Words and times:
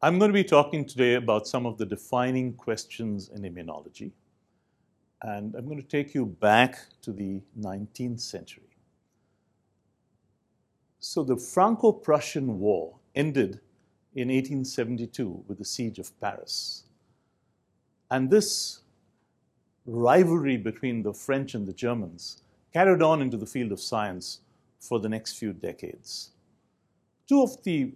I'm 0.00 0.20
going 0.20 0.28
to 0.28 0.34
be 0.34 0.44
talking 0.44 0.84
today 0.84 1.14
about 1.14 1.48
some 1.48 1.66
of 1.66 1.76
the 1.76 1.84
defining 1.84 2.52
questions 2.52 3.30
in 3.30 3.42
immunology. 3.42 4.12
And 5.22 5.56
I'm 5.56 5.64
going 5.64 5.82
to 5.82 5.88
take 5.88 6.14
you 6.14 6.24
back 6.24 6.78
to 7.02 7.12
the 7.12 7.42
19th 7.58 8.20
century. 8.20 8.62
So, 11.00 11.24
the 11.24 11.36
Franco 11.36 11.90
Prussian 11.90 12.60
War 12.60 12.94
ended 13.16 13.60
in 14.14 14.28
1872 14.28 15.44
with 15.48 15.58
the 15.58 15.64
siege 15.64 15.98
of 15.98 16.18
Paris. 16.20 16.84
And 18.12 18.30
this 18.30 18.82
rivalry 19.84 20.58
between 20.58 21.02
the 21.02 21.12
French 21.12 21.54
and 21.54 21.66
the 21.66 21.72
Germans 21.72 22.42
carried 22.72 23.02
on 23.02 23.20
into 23.20 23.36
the 23.36 23.46
field 23.46 23.72
of 23.72 23.80
science 23.80 24.40
for 24.78 25.00
the 25.00 25.08
next 25.08 25.38
few 25.38 25.52
decades. 25.52 26.30
Two 27.28 27.42
of 27.42 27.60
the 27.64 27.94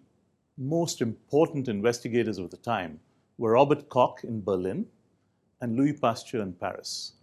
most 0.58 1.00
important 1.00 1.68
investigators 1.68 2.38
of 2.38 2.50
the 2.50 2.56
time 2.58 3.00
were 3.38 3.52
Robert 3.52 3.88
Koch 3.88 4.22
in 4.22 4.42
Berlin 4.42 4.86
and 5.60 5.76
Louis 5.76 5.94
Pasteur 5.94 6.42
in 6.42 6.52
Paris. 6.52 7.14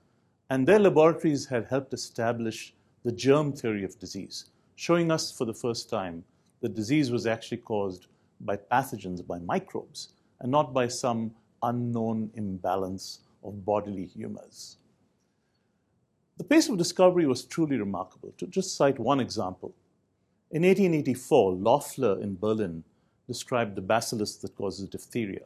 And 0.49 0.67
their 0.67 0.79
laboratories 0.79 1.45
had 1.45 1.67
helped 1.67 1.93
establish 1.93 2.73
the 3.03 3.11
germ 3.11 3.53
theory 3.53 3.83
of 3.83 3.99
disease, 3.99 4.45
showing 4.75 5.11
us 5.11 5.31
for 5.31 5.45
the 5.45 5.53
first 5.53 5.89
time 5.89 6.23
that 6.61 6.75
disease 6.75 7.11
was 7.11 7.27
actually 7.27 7.57
caused 7.57 8.07
by 8.41 8.57
pathogens, 8.57 9.25
by 9.25 9.37
microbes, 9.39 10.09
and 10.39 10.51
not 10.51 10.73
by 10.73 10.87
some 10.87 11.31
unknown 11.61 12.31
imbalance 12.33 13.19
of 13.43 13.63
bodily 13.63 14.05
humors. 14.05 14.77
The 16.37 16.43
pace 16.45 16.69
of 16.69 16.77
discovery 16.77 17.27
was 17.27 17.43
truly 17.43 17.77
remarkable. 17.77 18.33
To 18.37 18.47
just 18.47 18.75
cite 18.75 18.97
one 18.97 19.19
example, 19.19 19.75
in 20.51 20.63
1884, 20.63 21.53
Loeffler 21.53 22.19
in 22.21 22.35
Berlin 22.35 22.83
described 23.29 23.75
the 23.75 23.89
bacillus 23.93 24.35
that 24.37 24.57
causes 24.57 24.89
diphtheria. 24.89 25.45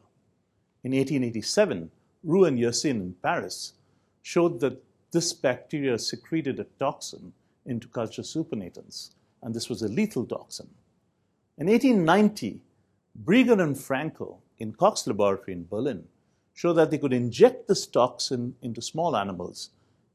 In 0.86 0.94
1887, 0.94 1.92
Roux 2.24 2.46
and 2.46 2.58
Yersin 2.58 3.02
in 3.02 3.16
Paris 3.22 3.74
showed 4.22 4.62
that 4.62 4.82
this 5.12 5.34
bacteria 5.34 6.00
secreted 6.00 6.60
a 6.60 6.66
toxin 6.80 7.34
into 7.66 7.90
culture 7.90 8.22
supernatants, 8.22 9.10
and 9.42 9.54
this 9.54 9.68
was 9.68 9.82
a 9.82 9.90
lethal 9.90 10.26
toxin. 10.26 10.70
In 11.58 11.68
1890, 11.68 12.62
Brieger 13.26 13.62
and 13.62 13.76
Fraenkel 13.76 14.38
in 14.60 14.72
Koch's 14.74 15.06
laboratory 15.06 15.52
in 15.52 15.68
Berlin 15.70 16.06
showed 16.54 16.74
that 16.74 16.90
they 16.90 16.98
could 16.98 17.14
inject 17.14 17.68
this 17.68 17.86
toxin 17.86 18.56
into 18.62 18.82
small 18.82 19.18
animals 19.18 19.72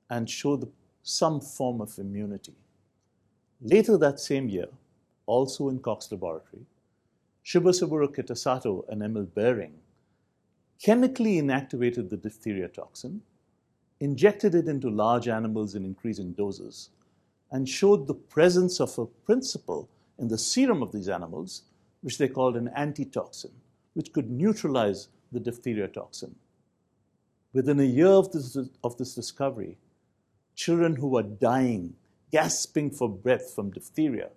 and 0.08 0.30
show 0.30 0.56
the, 0.56 0.68
some 1.02 1.38
form 1.38 1.82
of 1.82 1.98
immunity. 1.98 2.54
Later 3.60 3.98
that 3.98 4.20
same 4.20 4.48
year, 4.48 4.68
also 5.26 5.68
in 5.68 5.80
Koch's 5.80 6.10
laboratory, 6.10 6.64
Shibasaburo 7.48 8.14
Kitasato 8.14 8.86
and 8.90 9.02
Emil 9.02 9.24
Behring 9.24 9.72
chemically 10.78 11.40
inactivated 11.40 12.10
the 12.10 12.18
diphtheria 12.18 12.68
toxin, 12.68 13.22
injected 14.00 14.54
it 14.54 14.68
into 14.68 14.90
large 14.90 15.28
animals 15.28 15.74
in 15.74 15.82
increasing 15.82 16.32
doses, 16.32 16.90
and 17.50 17.66
showed 17.66 18.06
the 18.06 18.12
presence 18.12 18.80
of 18.80 18.98
a 18.98 19.06
principle 19.06 19.88
in 20.18 20.28
the 20.28 20.36
serum 20.36 20.82
of 20.82 20.92
these 20.92 21.08
animals, 21.08 21.62
which 22.02 22.18
they 22.18 22.28
called 22.28 22.54
an 22.54 22.70
antitoxin, 22.76 23.52
which 23.94 24.12
could 24.12 24.30
neutralize 24.30 25.08
the 25.32 25.40
diphtheria 25.40 25.88
toxin. 25.88 26.34
Within 27.54 27.80
a 27.80 27.84
year 27.84 28.08
of 28.08 28.30
this, 28.30 28.58
of 28.84 28.98
this 28.98 29.14
discovery, 29.14 29.78
children 30.54 30.96
who 30.96 31.08
were 31.08 31.22
dying, 31.22 31.94
gasping 32.30 32.90
for 32.90 33.08
breath 33.08 33.54
from 33.54 33.70
diphtheria, 33.70 34.28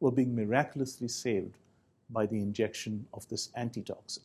were 0.00 0.12
being 0.12 0.36
miraculously 0.36 1.08
saved 1.08 1.56
by 2.10 2.26
the 2.26 2.40
injection 2.40 3.06
of 3.12 3.28
this 3.28 3.50
antitoxin. 3.56 4.22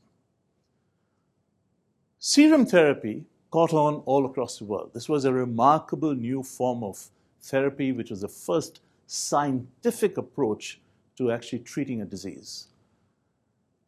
Serum 2.20 2.66
therapy 2.66 3.26
caught 3.52 3.73
on 3.73 3.95
all 4.05 4.26
across 4.26 4.58
the 4.58 4.66
world. 4.66 4.92
This 4.94 5.10
was 5.10 5.26
a 5.26 5.33
remarkable 5.33 6.16
new 6.16 6.42
form 6.42 6.83
of 6.83 7.10
therapy, 7.42 7.92
which 7.92 8.10
was 8.10 8.22
the 8.22 8.27
first 8.27 8.80
scientific 9.05 10.17
approach 10.17 10.80
to 11.17 11.32
actually 11.32 11.60
treating 11.60 12.02
a 12.02 12.05
disease. 12.05 12.67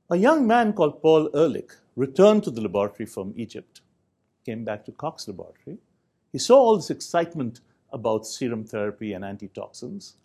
A 0.09 0.17
young 0.17 0.45
man 0.45 0.73
called 0.73 1.01
Paul 1.01 1.29
Ehrlich 1.33 1.71
returned 1.95 2.43
to 2.43 2.51
the 2.51 2.61
laboratory 2.61 3.07
from 3.07 3.33
Egypt, 3.35 3.81
came 4.45 4.63
back 4.63 4.85
to 4.85 4.91
Koch's 4.91 5.27
laboratory. 5.27 5.77
He 6.31 6.37
saw 6.37 6.59
all 6.59 6.75
this 6.75 6.91
excitement 6.91 7.61
about 7.91 8.27
serum 8.27 8.65
therapy 8.65 9.13
and 9.13 9.23
antitoxins, 9.25 10.15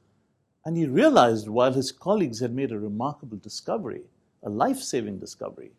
and 0.64 0.76
he 0.76 0.86
realized 0.86 1.48
while 1.48 1.72
his 1.72 1.92
colleagues 1.92 2.40
had 2.40 2.54
made 2.54 2.72
a 2.72 2.78
remarkable 2.78 3.38
discovery, 3.38 4.02
a 4.42 4.50
life 4.50 4.78
saving 4.78 5.18
discovery, 5.18 5.72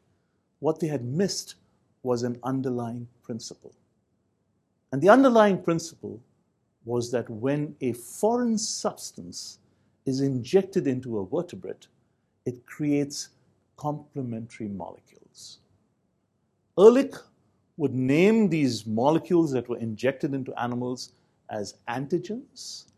what 0.59 0.79
they 0.79 0.87
had 0.87 1.03
missed 1.03 1.55
was 2.03 2.23
an 2.23 2.39
underlying 2.43 3.07
principle. 3.23 3.73
And 4.91 5.01
the 5.01 5.09
underlying 5.09 5.61
principle 5.61 6.19
was 6.83 7.11
that 7.11 7.29
when 7.29 7.75
a 7.81 7.93
foreign 7.93 8.57
substance 8.57 9.59
is 10.05 10.21
injected 10.21 10.87
into 10.87 11.19
a 11.19 11.25
vertebrate, 11.25 11.87
it 12.45 12.65
creates 12.65 13.29
complementary 13.77 14.67
molecules. 14.67 15.59
Ehrlich 16.77 17.15
would 17.77 17.93
name 17.93 18.49
these 18.49 18.85
molecules 18.85 19.51
that 19.51 19.69
were 19.69 19.77
injected 19.77 20.33
into 20.33 20.59
animals 20.59 21.13
as 21.49 21.75
antigens 21.87 22.90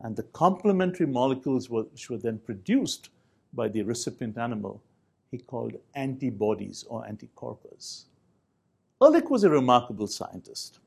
and 0.00 0.16
the 0.16 0.22
complementary 0.22 1.06
molecules 1.06 1.70
which 1.70 2.10
were 2.10 2.18
then 2.18 2.38
produced 2.38 3.10
by 3.52 3.68
the 3.68 3.82
recipient 3.82 4.36
animal, 4.36 4.82
he 5.30 5.38
called 5.38 5.76
antibodies 5.94 6.84
or 6.88 7.04
anticorpus. 7.04 8.04
Ehrlich 9.02 9.30
was 9.30 9.44
a 9.44 9.50
remarkable 9.50 10.06
scientist. 10.06 10.78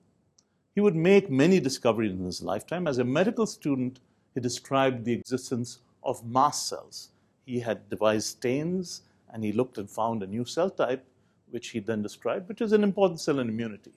He 0.74 0.82
would 0.82 0.96
make 0.96 1.30
many 1.30 1.60
discoveries 1.60 2.12
in 2.12 2.26
his 2.26 2.42
lifetime. 2.42 2.88
As 2.88 2.98
a 2.98 3.04
medical 3.04 3.46
student, 3.46 4.00
he 4.34 4.40
described 4.40 5.04
the 5.04 5.14
existence 5.14 5.80
of 6.04 6.26
mast 6.26 6.68
cells. 6.68 7.10
He 7.46 7.60
had 7.60 7.90
devised 7.90 8.28
stains 8.28 9.02
and 9.34 9.44
he 9.44 9.52
looked 9.52 9.78
and 9.78 9.90
found 9.90 10.24
a 10.24 10.28
new 10.28 10.46
cell 10.46 10.70
type, 10.70 11.06
which 11.50 11.70
he 11.70 11.80
then 11.80 12.02
described, 12.02 12.48
which 12.48 12.62
is 12.62 12.74
an 12.74 12.84
important 12.84 13.20
cell 13.20 13.40
in 13.40 13.50
immunity. 13.50 13.94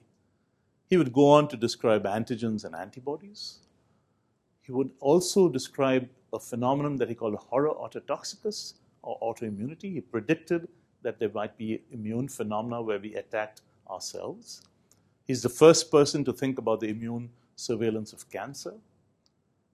He 0.89 0.97
would 0.97 1.13
go 1.13 1.29
on 1.29 1.47
to 1.49 1.55
describe 1.55 2.03
antigens 2.03 2.65
and 2.65 2.75
antibodies. 2.75 3.59
He 4.71 4.75
would 4.75 4.91
also 5.01 5.49
describe 5.49 6.07
a 6.31 6.39
phenomenon 6.39 6.95
that 6.95 7.09
he 7.09 7.13
called 7.13 7.35
horror 7.35 7.71
autotoxicus 7.71 8.75
or 9.01 9.19
autoimmunity. 9.19 9.91
He 9.91 9.99
predicted 9.99 10.69
that 11.01 11.19
there 11.19 11.27
might 11.33 11.57
be 11.57 11.81
immune 11.91 12.29
phenomena 12.29 12.81
where 12.81 12.97
we 12.97 13.13
attacked 13.15 13.63
ourselves. 13.89 14.61
He's 15.25 15.41
the 15.41 15.49
first 15.49 15.91
person 15.91 16.23
to 16.23 16.31
think 16.31 16.57
about 16.57 16.79
the 16.79 16.87
immune 16.87 17.31
surveillance 17.57 18.13
of 18.13 18.31
cancer. 18.31 18.75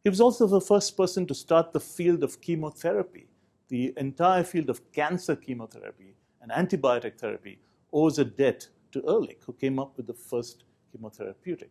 He 0.03 0.09
was 0.09 0.19
also 0.19 0.47
the 0.47 0.59
first 0.59 0.97
person 0.97 1.27
to 1.27 1.35
start 1.35 1.73
the 1.73 1.79
field 1.79 2.23
of 2.23 2.41
chemotherapy. 2.41 3.27
The 3.67 3.93
entire 3.97 4.43
field 4.43 4.67
of 4.67 4.91
cancer 4.93 5.35
chemotherapy 5.35 6.15
and 6.41 6.49
antibiotic 6.49 7.19
therapy 7.19 7.59
owes 7.93 8.17
a 8.17 8.25
debt 8.25 8.67
to 8.93 9.03
Ehrlich, 9.07 9.41
who 9.45 9.53
came 9.53 9.77
up 9.77 9.95
with 9.95 10.07
the 10.07 10.15
first 10.15 10.63
chemotherapeutic. 10.91 11.69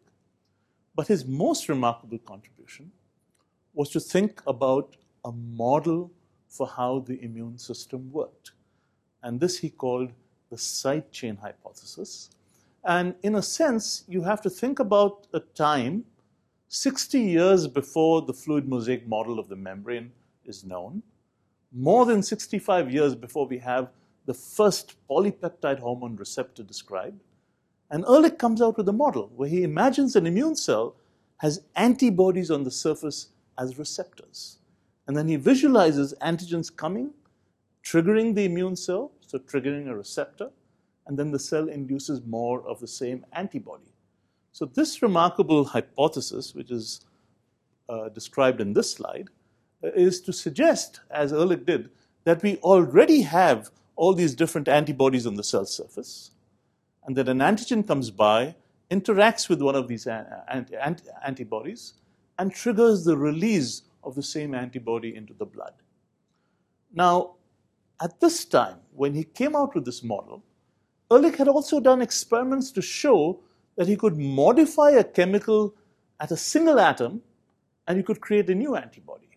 But 0.94 1.08
his 1.08 1.26
most 1.26 1.68
remarkable 1.68 2.18
contribution 2.18 2.92
was 3.76 3.90
to 3.90 4.00
think 4.00 4.42
about 4.46 4.96
a 5.24 5.30
model 5.30 6.10
for 6.48 6.66
how 6.66 7.00
the 7.00 7.22
immune 7.22 7.58
system 7.58 8.10
worked. 8.10 8.52
And 9.22 9.38
this 9.38 9.58
he 9.58 9.68
called 9.68 10.12
the 10.50 10.56
side 10.56 11.12
chain 11.12 11.36
hypothesis. 11.36 12.30
And 12.84 13.14
in 13.22 13.34
a 13.34 13.42
sense, 13.42 14.04
you 14.08 14.22
have 14.22 14.40
to 14.42 14.50
think 14.50 14.78
about 14.78 15.26
a 15.34 15.40
time 15.40 16.04
60 16.68 17.20
years 17.20 17.66
before 17.66 18.22
the 18.22 18.32
fluid 18.32 18.66
mosaic 18.66 19.06
model 19.06 19.38
of 19.38 19.48
the 19.48 19.56
membrane 19.56 20.10
is 20.46 20.64
known, 20.64 21.02
more 21.70 22.06
than 22.06 22.22
65 22.22 22.90
years 22.90 23.14
before 23.14 23.46
we 23.46 23.58
have 23.58 23.90
the 24.24 24.34
first 24.34 24.94
polypeptide 25.08 25.80
hormone 25.80 26.16
receptor 26.16 26.62
described. 26.62 27.20
And 27.90 28.04
Ehrlich 28.04 28.38
comes 28.38 28.62
out 28.62 28.78
with 28.78 28.88
a 28.88 28.92
model 28.92 29.30
where 29.36 29.48
he 29.48 29.62
imagines 29.62 30.16
an 30.16 30.26
immune 30.26 30.56
cell 30.56 30.96
has 31.38 31.62
antibodies 31.76 32.50
on 32.50 32.64
the 32.64 32.70
surface 32.70 33.28
as 33.58 33.78
receptors. 33.78 34.58
And 35.06 35.16
then 35.16 35.28
he 35.28 35.36
visualizes 35.36 36.14
antigens 36.20 36.74
coming, 36.74 37.10
triggering 37.84 38.34
the 38.34 38.44
immune 38.44 38.76
cell, 38.76 39.12
so 39.20 39.38
triggering 39.38 39.88
a 39.88 39.96
receptor, 39.96 40.50
and 41.06 41.18
then 41.18 41.30
the 41.30 41.38
cell 41.38 41.68
induces 41.68 42.24
more 42.26 42.66
of 42.66 42.80
the 42.80 42.88
same 42.88 43.24
antibody. 43.32 43.92
So, 44.52 44.64
this 44.64 45.02
remarkable 45.02 45.66
hypothesis, 45.66 46.54
which 46.54 46.70
is 46.70 47.00
uh, 47.88 48.08
described 48.08 48.60
in 48.60 48.72
this 48.72 48.92
slide, 48.92 49.28
uh, 49.84 49.88
is 49.88 50.20
to 50.22 50.32
suggest, 50.32 51.00
as 51.10 51.32
Ehrlich 51.32 51.66
did, 51.66 51.90
that 52.24 52.42
we 52.42 52.56
already 52.58 53.22
have 53.22 53.70
all 53.94 54.14
these 54.14 54.34
different 54.34 54.66
antibodies 54.66 55.26
on 55.26 55.34
the 55.34 55.44
cell 55.44 55.66
surface, 55.66 56.32
and 57.04 57.16
that 57.16 57.28
an 57.28 57.38
antigen 57.38 57.86
comes 57.86 58.10
by, 58.10 58.54
interacts 58.90 59.48
with 59.48 59.62
one 59.62 59.74
of 59.76 59.88
these 59.88 60.06
antibodies, 60.06 61.94
and 62.38 62.52
triggers 62.52 63.04
the 63.04 63.16
release 63.16 63.82
of 64.04 64.14
the 64.14 64.22
same 64.22 64.54
antibody 64.54 65.14
into 65.16 65.34
the 65.34 65.46
blood. 65.46 65.74
Now, 66.92 67.34
at 68.00 68.20
this 68.20 68.44
time, 68.44 68.78
when 68.94 69.14
he 69.14 69.24
came 69.24 69.56
out 69.56 69.74
with 69.74 69.84
this 69.84 70.02
model, 70.02 70.42
Ehrlich 71.10 71.36
had 71.36 71.48
also 71.48 71.80
done 71.80 72.02
experiments 72.02 72.70
to 72.72 72.82
show 72.82 73.40
that 73.76 73.88
he 73.88 73.96
could 73.96 74.16
modify 74.16 74.90
a 74.90 75.04
chemical 75.04 75.74
at 76.20 76.30
a 76.30 76.36
single 76.36 76.80
atom 76.80 77.22
and 77.86 77.96
you 77.96 78.04
could 78.04 78.20
create 78.20 78.50
a 78.50 78.54
new 78.54 78.76
antibody. 78.76 79.28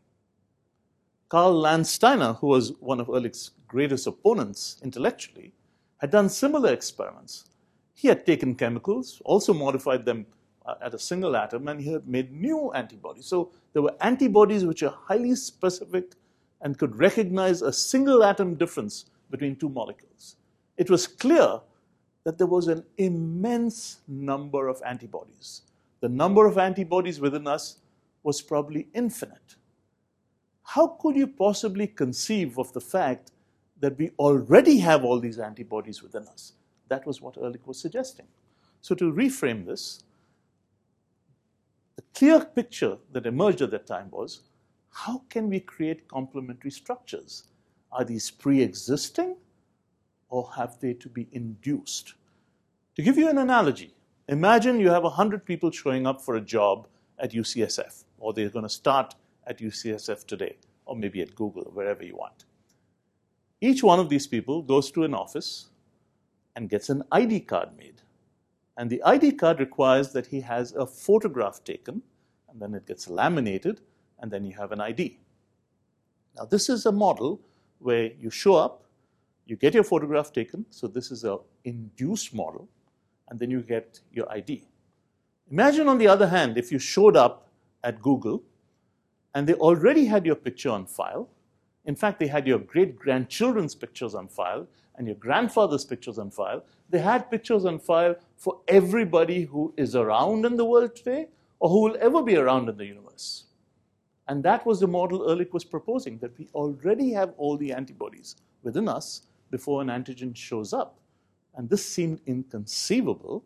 Karl 1.29 1.61
Landsteiner, 1.61 2.37
who 2.39 2.47
was 2.47 2.73
one 2.79 2.99
of 2.99 3.07
Ehrlich's 3.07 3.51
greatest 3.67 4.07
opponents 4.07 4.77
intellectually, 4.83 5.53
had 5.97 6.09
done 6.09 6.27
similar 6.29 6.73
experiments. 6.73 7.45
He 7.93 8.07
had 8.07 8.25
taken 8.25 8.55
chemicals, 8.55 9.21
also 9.25 9.53
modified 9.53 10.05
them 10.05 10.25
at 10.81 10.93
a 10.93 10.99
single 10.99 11.35
atom, 11.35 11.67
and 11.67 11.81
he 11.81 11.91
had 11.91 12.07
made 12.07 12.31
new 12.31 12.71
antibodies. 12.73 13.25
So 13.25 13.51
there 13.73 13.81
were 13.81 13.95
antibodies 14.01 14.65
which 14.65 14.83
are 14.83 14.95
highly 15.07 15.35
specific 15.35 16.13
and 16.61 16.77
could 16.77 16.95
recognize 16.97 17.61
a 17.61 17.71
single 17.71 18.23
atom 18.23 18.55
difference 18.55 19.05
between 19.29 19.55
two 19.55 19.69
molecules. 19.69 20.35
It 20.77 20.89
was 20.89 21.07
clear 21.07 21.61
that 22.23 22.37
there 22.37 22.47
was 22.47 22.67
an 22.67 22.83
immense 22.97 23.99
number 24.07 24.67
of 24.67 24.81
antibodies. 24.85 25.61
The 26.01 26.09
number 26.09 26.45
of 26.45 26.57
antibodies 26.57 27.19
within 27.19 27.47
us 27.47 27.77
was 28.23 28.41
probably 28.41 28.87
infinite. 28.93 29.55
How 30.63 30.87
could 30.87 31.15
you 31.15 31.27
possibly 31.27 31.87
conceive 31.87 32.57
of 32.59 32.71
the 32.73 32.81
fact 32.81 33.31
that 33.79 33.97
we 33.97 34.11
already 34.19 34.77
have 34.79 35.03
all 35.03 35.19
these 35.19 35.39
antibodies 35.39 36.03
within 36.03 36.27
us? 36.27 36.53
That 36.89 37.05
was 37.05 37.21
what 37.21 37.37
Ehrlich 37.37 37.65
was 37.65 37.79
suggesting. 37.79 38.27
So, 38.81 38.95
to 38.95 39.11
reframe 39.11 39.65
this, 39.65 40.03
the 41.99 42.05
clear 42.17 42.45
picture 42.45 42.95
that 43.11 43.25
emerged 43.25 43.61
at 43.61 43.71
that 43.71 43.85
time 43.85 44.09
was 44.09 44.43
how 44.89 45.21
can 45.29 45.49
we 45.49 45.59
create 45.59 46.07
complementary 46.07 46.71
structures? 46.71 47.43
Are 47.91 48.05
these 48.05 48.31
pre 48.31 48.61
existing 48.61 49.35
or 50.29 50.49
have 50.55 50.79
they 50.79 50.93
to 50.93 51.09
be 51.09 51.27
induced? 51.33 52.13
To 52.95 53.01
give 53.01 53.17
you 53.17 53.27
an 53.27 53.37
analogy, 53.37 53.93
imagine 54.29 54.79
you 54.79 54.89
have 54.89 55.03
100 55.03 55.45
people 55.45 55.71
showing 55.71 56.07
up 56.07 56.21
for 56.21 56.35
a 56.35 56.41
job 56.41 56.87
at 57.17 57.33
UCSF, 57.33 58.05
or 58.17 58.31
they're 58.31 58.49
going 58.49 58.63
to 58.63 58.69
start 58.69 59.15
at 59.45 59.57
UCSF 59.57 60.25
today, 60.25 60.55
or 60.85 60.95
maybe 60.95 61.21
at 61.21 61.35
Google, 61.35 61.65
wherever 61.73 62.05
you 62.05 62.15
want. 62.15 62.45
Each 63.59 63.83
one 63.83 63.99
of 63.99 64.07
these 64.07 64.25
people 64.25 64.61
goes 64.61 64.89
to 64.91 65.03
an 65.03 65.13
office 65.13 65.67
and 66.55 66.69
gets 66.69 66.87
an 66.87 67.03
ID 67.11 67.41
card 67.41 67.75
made. 67.77 68.01
And 68.79 68.89
the 68.89 69.03
ID 69.03 69.33
card 69.33 69.59
requires 69.59 70.13
that 70.13 70.27
he 70.27 70.39
has 70.39 70.73
a 70.73 70.85
photograph 70.85 71.65
taken, 71.65 72.01
and 72.49 72.61
then 72.61 72.73
it 72.73 72.87
gets 72.87 73.09
laminated, 73.09 73.81
and 74.19 74.31
then 74.31 74.45
you 74.45 74.55
have 74.55 74.71
an 74.71 74.79
ID. 74.79 75.19
Now, 76.37 76.45
this 76.45 76.69
is 76.69 76.85
a 76.85 76.91
model 76.93 77.41
where 77.79 78.11
you 78.17 78.29
show 78.29 78.55
up, 78.55 78.85
you 79.45 79.57
get 79.57 79.73
your 79.73 79.83
photograph 79.83 80.31
taken, 80.31 80.65
so 80.69 80.87
this 80.87 81.11
is 81.11 81.25
an 81.25 81.39
induced 81.65 82.33
model, 82.33 82.69
and 83.27 83.37
then 83.37 83.51
you 83.51 83.59
get 83.59 83.99
your 84.13 84.31
ID. 84.31 84.63
Imagine, 85.51 85.89
on 85.89 85.97
the 85.97 86.07
other 86.07 86.29
hand, 86.29 86.57
if 86.57 86.71
you 86.71 86.79
showed 86.79 87.17
up 87.17 87.49
at 87.83 88.01
Google 88.01 88.41
and 89.35 89.45
they 89.45 89.55
already 89.55 90.05
had 90.05 90.25
your 90.25 90.35
picture 90.35 90.69
on 90.69 90.85
file. 90.85 91.27
In 91.83 91.95
fact, 91.95 92.17
they 92.17 92.27
had 92.27 92.47
your 92.47 92.59
great 92.59 92.95
grandchildren's 92.95 93.75
pictures 93.75 94.15
on 94.15 94.29
file, 94.29 94.67
and 94.95 95.07
your 95.07 95.15
grandfather's 95.15 95.85
pictures 95.85 96.17
on 96.17 96.29
file. 96.29 96.63
They 96.89 96.99
had 96.99 97.31
pictures 97.31 97.65
on 97.65 97.79
file 97.79 98.15
for 98.39 98.61
everybody 98.69 99.43
who 99.43 99.73
is 99.75 99.95
around 99.95 100.45
in 100.45 100.55
the 100.55 100.65
world 100.65 100.95
today 100.95 101.27
or 101.59 101.69
who 101.69 101.81
will 101.81 101.97
ever 101.99 102.23
be 102.23 102.37
around 102.37 102.69
in 102.69 102.77
the 102.77 102.85
universe. 102.85 103.43
And 104.29 104.41
that 104.43 104.65
was 104.65 104.79
the 104.79 104.87
model 104.87 105.29
Ehrlich 105.29 105.53
was 105.53 105.65
proposing 105.65 106.17
that 106.19 106.37
we 106.39 106.47
already 106.53 107.11
have 107.11 107.33
all 107.37 107.57
the 107.57 107.73
antibodies 107.73 108.37
within 108.63 108.87
us 108.87 109.23
before 109.51 109.81
an 109.81 109.89
antigen 109.89 110.33
shows 110.35 110.71
up. 110.71 110.99
And 111.55 111.69
this 111.69 111.85
seemed 111.85 112.21
inconceivable. 112.27 113.43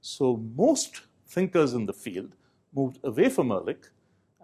So 0.00 0.36
most 0.54 1.00
thinkers 1.26 1.74
in 1.74 1.84
the 1.84 1.92
field 1.92 2.36
moved 2.72 3.00
away 3.02 3.28
from 3.28 3.50
Ehrlich. 3.50 3.90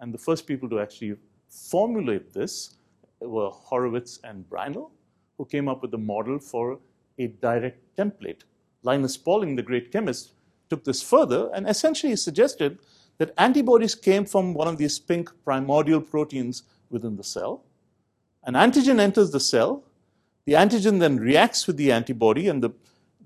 And 0.01 0.13
the 0.13 0.19
first 0.19 0.47
people 0.49 0.69
to 0.71 0.81
actually 0.81 1.17
formulate 1.49 2.33
this 2.33 2.77
were 3.21 3.51
Haurowitz 3.51 4.19
and 4.25 4.49
Breinl 4.51 4.91
who 5.39 5.45
came 5.45 5.69
up 5.69 5.83
with 5.83 5.95
a 5.95 5.99
model 5.99 6.41
for 6.41 6.81
a 7.19 7.29
direct 7.29 7.97
template. 7.97 8.43
Linus 8.83 9.17
Pauling, 9.17 9.57
the 9.57 9.63
great 9.63 9.93
chemist, 9.93 10.33
took 10.69 10.85
this 10.85 11.03
further 11.03 11.51
and 11.55 11.69
essentially 11.69 12.17
suggested 12.17 12.79
that 13.19 13.33
antibodies 13.39 13.95
came 13.95 14.25
from 14.25 14.55
one 14.55 14.69
of 14.69 14.79
these 14.79 14.99
pink 14.99 15.31
primordial 15.45 16.01
proteins 16.01 16.65
within 16.91 17.17
the 17.17 17.25
cell. 17.25 17.63
An 18.45 18.55
antigen 18.55 18.99
enters 18.99 19.31
the 19.31 19.41
cell. 19.41 19.85
The 20.45 20.55
antigen 20.55 20.99
then 20.99 21.19
reacts 21.19 21.67
with 21.67 21.77
the 21.77 21.93
antibody, 21.93 22.49
and 22.49 22.63
the, 22.63 22.71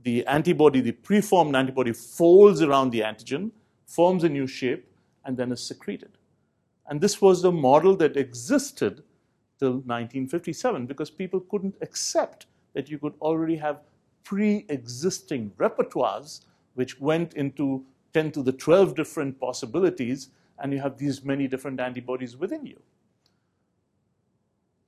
the 0.02 0.26
antibody, 0.26 0.80
the 0.80 0.92
preformed 0.92 1.56
antibody, 1.56 1.92
folds 1.92 2.60
around 2.60 2.90
the 2.90 3.00
antigen, 3.00 3.52
forms 3.86 4.24
a 4.24 4.28
new 4.28 4.46
shape, 4.46 4.86
and 5.24 5.36
then 5.36 5.50
is 5.52 5.66
secreted. 5.66 6.10
And 6.88 7.00
this 7.00 7.20
was 7.20 7.40
the 7.42 7.52
model 7.52 7.96
that 7.96 8.16
existed 8.16 9.02
till 9.58 9.72
1957 9.72 10.86
because 10.86 11.10
people 11.10 11.40
couldn't 11.40 11.74
accept 11.80 12.46
that 12.74 12.90
you 12.90 12.98
could 12.98 13.14
already 13.20 13.56
have 13.56 13.80
pre-existing 14.26 15.52
repertoires 15.56 16.40
which 16.74 17.00
went 17.00 17.34
into 17.34 17.84
10 18.12 18.32
to 18.32 18.42
the 18.42 18.52
12 18.52 18.96
different 18.96 19.38
possibilities 19.38 20.30
and 20.58 20.72
you 20.72 20.80
have 20.80 20.98
these 20.98 21.22
many 21.22 21.46
different 21.46 21.78
antibodies 21.78 22.36
within 22.36 22.66
you. 22.66 22.80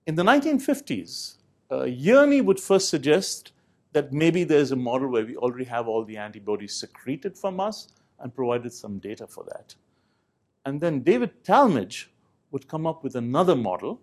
In 0.07 0.17
the 0.17 0.25
1950s, 0.25 1.35
uh, 1.71 1.83
Jerne 1.83 2.45
would 2.45 2.59
first 2.59 2.89
suggest 2.89 3.53
that 3.93 4.13
maybe 4.13 4.43
there's 4.43 4.73
a 4.73 4.77
model 4.77 5.09
where 5.09 5.25
we 5.25 5.37
already 5.37 5.67
have 5.67 5.87
all 5.87 6.05
the 6.05 6.17
antibodies 6.17 6.75
secreted 6.75 7.39
from 7.39 7.61
us 7.61 7.89
and 8.19 8.35
provided 8.35 8.73
some 8.73 8.99
data 8.99 9.27
for 9.27 9.45
that. 9.45 9.77
And 10.65 10.81
then 10.81 11.01
David 11.01 11.45
Talmage 11.45 12.07
would 12.51 12.67
come 12.67 12.87
up 12.87 13.05
with 13.05 13.15
another 13.15 13.55
model 13.55 14.01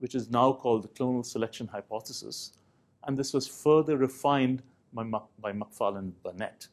which 0.00 0.14
is 0.14 0.28
now 0.30 0.52
called 0.52 0.82
the 0.82 0.88
clonal 0.88 1.24
selection 1.24 1.68
hypothesis. 1.68 2.52
And 3.06 3.16
this 3.16 3.32
was 3.32 3.46
further 3.46 3.96
refined 3.96 4.62
by, 4.92 5.04
by 5.40 5.52
Macfarlane 5.52 6.12
Burnet. 6.22 6.68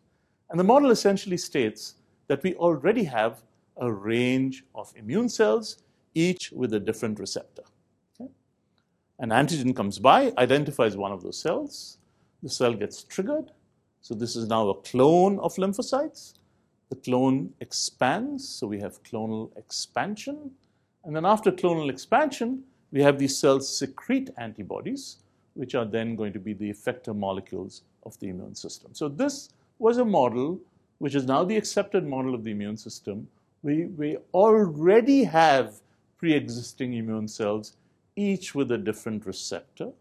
And 0.50 0.60
the 0.60 0.64
model 0.64 0.92
essentially 0.92 1.38
states 1.38 1.96
that 2.28 2.44
we 2.44 2.56
already 2.56 3.04
have 3.06 3.42
a 3.78 3.92
range 3.92 4.64
of 4.76 4.94
immune 4.96 5.30
cells, 5.30 5.84
each 6.14 6.52
with 6.52 6.74
a 6.74 6.80
different 6.80 7.20
receptor. 7.20 7.64
Okay? 8.20 8.30
An 9.20 9.30
antigen 9.30 9.76
comes 9.76 9.98
by, 10.00 10.34
identifies 10.38 10.98
one 10.98 11.12
of 11.12 11.24
those 11.24 11.40
cells, 11.40 11.98
the 12.44 12.50
cell 12.50 12.74
gets 12.74 13.04
triggered. 13.04 13.52
So 14.02 14.16
this 14.16 14.36
is 14.36 14.48
now 14.48 14.70
a 14.70 14.76
clone 14.76 15.40
of 15.40 15.56
lymphocytes. 15.56 16.34
The 16.90 16.96
clone 16.96 17.54
expands, 17.62 18.48
so 18.48 18.68
we 18.68 18.80
have 18.80 19.02
clonal 19.04 19.56
expansion. 19.58 20.52
And 21.04 21.16
then 21.16 21.26
after 21.26 21.52
clonal 21.52 21.90
expansion, 21.90 22.64
we 22.92 23.02
have 23.02 23.18
these 23.18 23.38
cells 23.38 23.78
secrete 23.78 24.30
antibodies, 24.38 25.18
which 25.54 25.76
are 25.76 25.86
then 25.86 26.16
going 26.16 26.34
to 26.34 26.40
be 26.40 26.54
the 26.54 26.72
effector 26.72 27.16
molecules 27.16 27.84
of 28.04 28.18
the 28.20 28.30
immune 28.30 28.56
system. 28.56 28.92
So 28.94 29.10
this 29.10 29.50
was 29.80 29.98
a 29.98 30.06
model 30.06 30.60
which 31.00 31.16
is 31.16 31.26
now 31.26 31.44
the 31.44 31.58
accepted 31.58 32.06
model 32.06 32.36
of 32.36 32.44
the 32.44 32.52
immune 32.52 32.78
system. 32.78 33.28
We, 33.64 33.86
we 33.86 34.18
already 34.34 35.24
have 35.24 35.82
pre-existing 36.18 36.94
immune 36.94 37.28
cells, 37.28 37.76
each 38.16 38.54
with 38.54 38.72
a 38.72 38.78
different 38.78 39.26
receptor, 39.26 39.92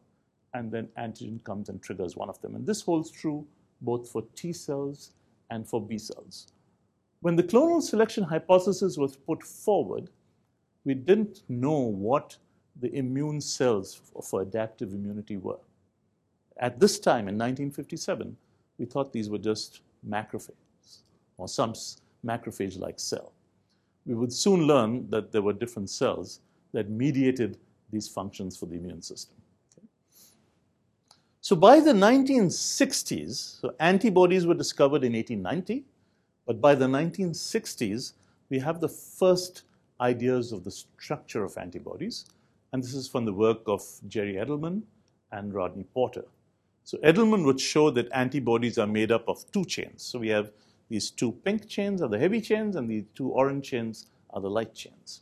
and 0.53 0.71
then 0.71 0.89
antigen 0.99 1.43
comes 1.45 1.69
and 1.69 1.83
triggers 1.83 2.17
one 2.17 2.29
of 2.29 2.41
them. 2.43 2.55
And 2.55 2.67
this 2.67 2.83
holds 2.83 3.11
true 3.11 3.47
both 3.81 4.09
for 4.09 4.23
T 4.35 4.53
cells 4.53 5.13
and 5.51 5.67
for 5.67 5.81
B 5.81 5.97
cells. 5.97 6.49
When 7.23 7.37
the 7.37 7.43
clonal 7.43 7.83
selection 7.83 8.25
hypothesis 8.25 8.97
was 8.97 9.17
put 9.17 9.43
forward, 9.43 10.11
we 10.85 10.95
didn't 10.95 11.43
know 11.49 11.79
what 11.79 12.37
the 12.81 12.95
immune 12.95 13.41
cells 13.41 14.01
for 14.23 14.43
adaptive 14.43 14.93
immunity 14.93 15.37
were. 15.37 15.59
At 16.59 16.79
this 16.81 16.99
time 16.99 17.29
in 17.29 17.37
1957, 17.37 18.37
we 18.79 18.85
thought 18.85 19.13
these 19.13 19.29
were 19.29 19.39
just 19.39 19.81
macrophages 20.09 21.03
or 21.37 21.49
some 21.49 21.75
macrophage 22.25 22.79
like 22.79 22.99
cell. 22.99 23.33
We 24.07 24.15
would 24.15 24.33
soon 24.33 24.63
learn 24.63 25.09
that 25.11 25.33
there 25.33 25.43
were 25.43 25.53
different 25.53 25.91
cells 25.91 26.41
that 26.73 26.91
mediated 26.91 27.59
these 27.91 28.09
functions 28.09 28.57
for 28.57 28.67
the 28.67 28.77
immune 28.77 29.03
system. 29.03 29.37
So 31.43 31.57
by 31.57 31.81
the 31.81 31.93
1960s, 31.93 33.61
so 33.61 33.75
antibodies 33.81 34.47
were 34.47 34.55
discovered 34.55 35.05
in 35.05 35.15
1890, 35.15 35.85
but 36.47 36.61
by 36.61 36.75
the 36.75 36.87
1960s, 36.87 38.13
we 38.51 38.59
have 38.59 38.81
the 38.81 38.89
first 38.89 39.63
ideas 40.01 40.53
of 40.53 40.65
the 40.65 40.71
structure 40.71 41.45
of 41.45 41.57
antibodies. 41.57 42.27
And 42.73 42.83
this 42.83 42.95
is 42.95 43.09
from 43.09 43.25
the 43.25 43.33
work 43.33 43.63
of 43.67 43.83
Jerry 44.07 44.35
Edelman 44.35 44.83
and 45.33 45.53
Rodney 45.53 45.85
Porter. 45.95 46.25
So 46.85 46.99
Edelman 46.99 47.45
would 47.45 47.61
show 47.61 47.91
that 47.91 48.09
antibodies 48.13 48.79
are 48.79 48.87
made 48.87 49.13
up 49.13 49.29
of 49.29 49.51
two 49.53 49.65
chains. 49.65 50.03
So 50.03 50.19
we 50.19 50.29
have 50.29 50.51
these 50.89 51.11
two 51.11 51.33
pink 51.33 51.69
chains 51.69 52.03
are 52.03 52.09
the 52.09 52.19
heavy 52.19 52.41
chains, 52.41 52.75
and 52.77 52.89
the 52.89 53.05
two 53.15 53.29
orange 53.31 53.69
chains 53.71 54.07
are 54.31 54.41
the 54.41 54.51
light 54.51 54.75
chains. 54.75 55.21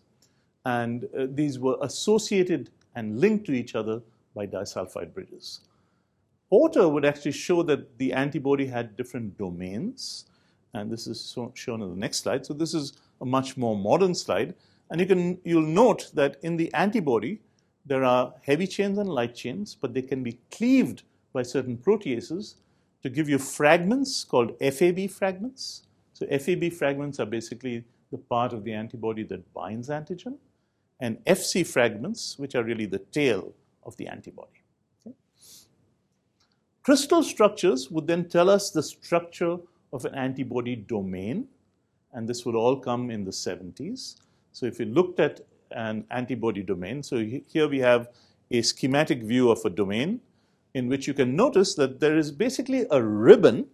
And 0.64 1.05
uh, 1.17 1.26
these 1.28 1.59
were 1.59 1.76
associated 1.83 2.71
and 2.95 3.21
linked 3.21 3.47
to 3.47 3.52
each 3.52 3.75
other 3.75 4.00
by 4.35 4.47
disulfide 4.47 5.12
bridges. 5.12 5.61
Porter 6.49 6.88
would 6.88 7.05
actually 7.05 7.33
show 7.33 7.62
that 7.64 7.99
the 7.99 8.14
antibody 8.14 8.67
had 8.67 8.97
different 8.97 9.37
domains, 9.37 10.25
and 10.73 10.90
this 10.90 11.07
is 11.07 11.21
so, 11.21 11.52
shown 11.55 11.83
in 11.83 11.90
the 11.90 11.97
next 11.97 12.21
slide. 12.21 12.47
So 12.47 12.55
this 12.55 12.73
is 12.73 12.95
a 13.21 13.26
much 13.26 13.57
more 13.59 13.76
modern 13.76 14.14
slide, 14.14 14.55
and 14.90 15.00
you 15.00 15.07
can 15.07 15.38
you'll 15.45 15.62
note 15.62 16.11
that 16.14 16.37
in 16.42 16.57
the 16.57 16.73
antibody 16.75 17.40
there 17.87 18.04
are 18.04 18.35
heavy 18.42 18.66
chains 18.66 18.99
and 18.99 19.09
light 19.09 19.35
chains, 19.35 19.75
but 19.75 19.95
they 19.95 20.02
can 20.02 20.23
be 20.23 20.38
cleaved 20.50 21.02
by 21.33 21.42
certain 21.42 21.76
proteases 21.76 22.57
to 23.02 23.09
give 23.09 23.28
you 23.28 23.38
fragments 23.38 24.25
called 24.25 24.59
FAB 24.61 25.09
fragments. 25.09 25.83
So 26.12 26.26
FAB 26.26 26.73
fragments 26.73 27.18
are 27.21 27.26
basically 27.26 27.85
the 28.11 28.18
part 28.18 28.52
of 28.52 28.64
the 28.64 28.73
antibody 28.73 29.23
that 29.25 29.52
binds 29.54 29.88
antigen, 29.88 30.37
and 31.00 31.25
FC 31.25 31.66
fragments, 31.66 32.38
which 32.38 32.54
are 32.54 32.64
really 32.64 32.87
the 32.87 32.99
tail 32.99 33.52
of 33.85 33.97
the 33.97 34.09
antibody. 34.09 34.62
Crystal 36.83 37.23
structures 37.23 37.90
would 37.90 38.07
then 38.07 38.28
tell 38.28 38.49
us 38.49 38.71
the 38.71 38.83
structure 38.83 39.59
of 39.92 40.04
an 40.04 40.14
antibody 40.14 40.75
domain, 40.75 41.47
and 42.12 42.28
this 42.28 42.47
would 42.47 42.54
all 42.54 42.80
come 42.80 43.11
in 43.11 43.25
the 43.25 43.30
70s. 43.30 44.16
So 44.52 44.67
if 44.67 44.78
you 44.81 44.87
looked 44.87 45.21
at 45.21 45.40
an 45.71 46.05
antibody 46.11 46.62
domain, 46.62 47.02
so 47.02 47.19
here 47.19 47.69
we 47.69 47.78
have 47.78 48.09
a 48.50 48.62
schematic 48.62 49.23
view 49.23 49.50
of 49.50 49.64
a 49.64 49.71
domain 49.71 50.21
in 50.75 50.88
which 50.88 51.07
you 51.07 51.14
can 51.14 51.35
notice 51.35 51.75
that 51.75 52.00
there 52.00 52.17
is 52.17 52.31
basically 52.31 52.87
a 52.90 53.02
ribbon, 53.02 53.67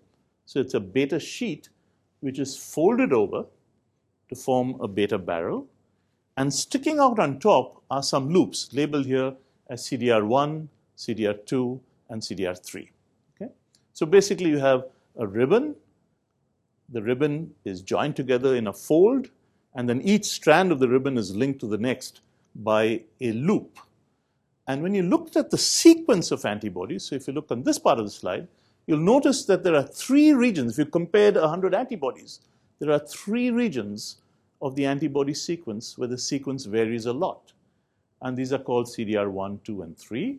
so 0.47 0.61
it's 0.61 0.75
a 0.75 0.81
beta 0.81 1.19
sheet, 1.21 1.69
which 2.21 2.39
is 2.39 2.57
folded 2.57 3.13
over 3.13 3.45
to 4.29 4.35
form 4.35 4.77
a 4.81 4.89
beta 4.89 5.19
barrel. 5.19 5.67
And 6.37 6.53
sticking 6.53 6.99
out 6.99 7.19
on 7.19 7.39
top 7.39 7.83
are 7.91 8.03
some 8.03 8.31
loops 8.31 8.71
labeled 8.73 9.07
here 9.07 9.35
as 9.69 9.83
CDR1, 9.83 10.69
CDR2, 10.97 11.81
and 12.09 12.23
CDR3. 12.23 12.89
Okay? 13.37 13.53
So 13.93 14.07
basically 14.07 14.51
you 14.51 14.59
have 14.59 14.85
a 15.17 15.27
ribbon. 15.27 15.77
The 16.89 17.03
ribbon 17.03 17.55
is 17.65 17.83
joined 17.83 18.17
together 18.17 18.57
in 18.57 18.67
a 18.67 18.73
fold, 18.73 19.31
and 19.75 19.89
then 19.89 20.01
each 20.03 20.25
strand 20.25 20.71
of 20.71 20.79
the 20.79 20.89
ribbon 20.89 21.19
is 21.19 21.35
linked 21.35 21.61
to 21.61 21.67
the 21.67 21.79
next 21.79 22.21
by 22.55 23.03
a 23.21 23.33
loop. 23.33 23.79
And 24.67 24.83
when 24.83 24.95
you 24.95 25.03
looked 25.03 25.37
at 25.37 25.51
the 25.51 25.59
sequence 25.59 26.31
of 26.31 26.45
antibodies, 26.45 27.05
so 27.05 27.17
if 27.17 27.27
you 27.27 27.35
look 27.35 27.51
on 27.51 27.63
this 27.63 27.79
part 27.79 27.99
of 27.99 28.05
the 28.05 28.11
slide, 28.11 28.49
you'll 28.87 28.99
notice 28.99 29.45
that 29.47 29.63
there 29.63 29.75
are 29.75 29.83
three 29.83 30.33
regions. 30.33 30.73
If 30.73 30.87
you 30.87 30.91
compared 30.91 31.35
100 31.35 31.75
antibodies, 31.75 32.41
there 32.79 32.91
are 32.91 32.99
three 32.99 33.51
regions 33.51 34.17
of 34.63 34.75
the 34.77 34.87
antibody 34.87 35.35
sequence 35.35 35.99
where 35.99 36.09
the 36.09 36.19
sequence 36.19 36.65
varies 36.65 37.07
a 37.07 37.13
lot. 37.13 37.53
And 38.23 38.37
these 38.37 38.53
are 38.53 38.59
called 38.59 38.87
CDR1, 38.87 39.65
2, 39.65 39.83
and 39.83 39.99
3. 39.99 40.39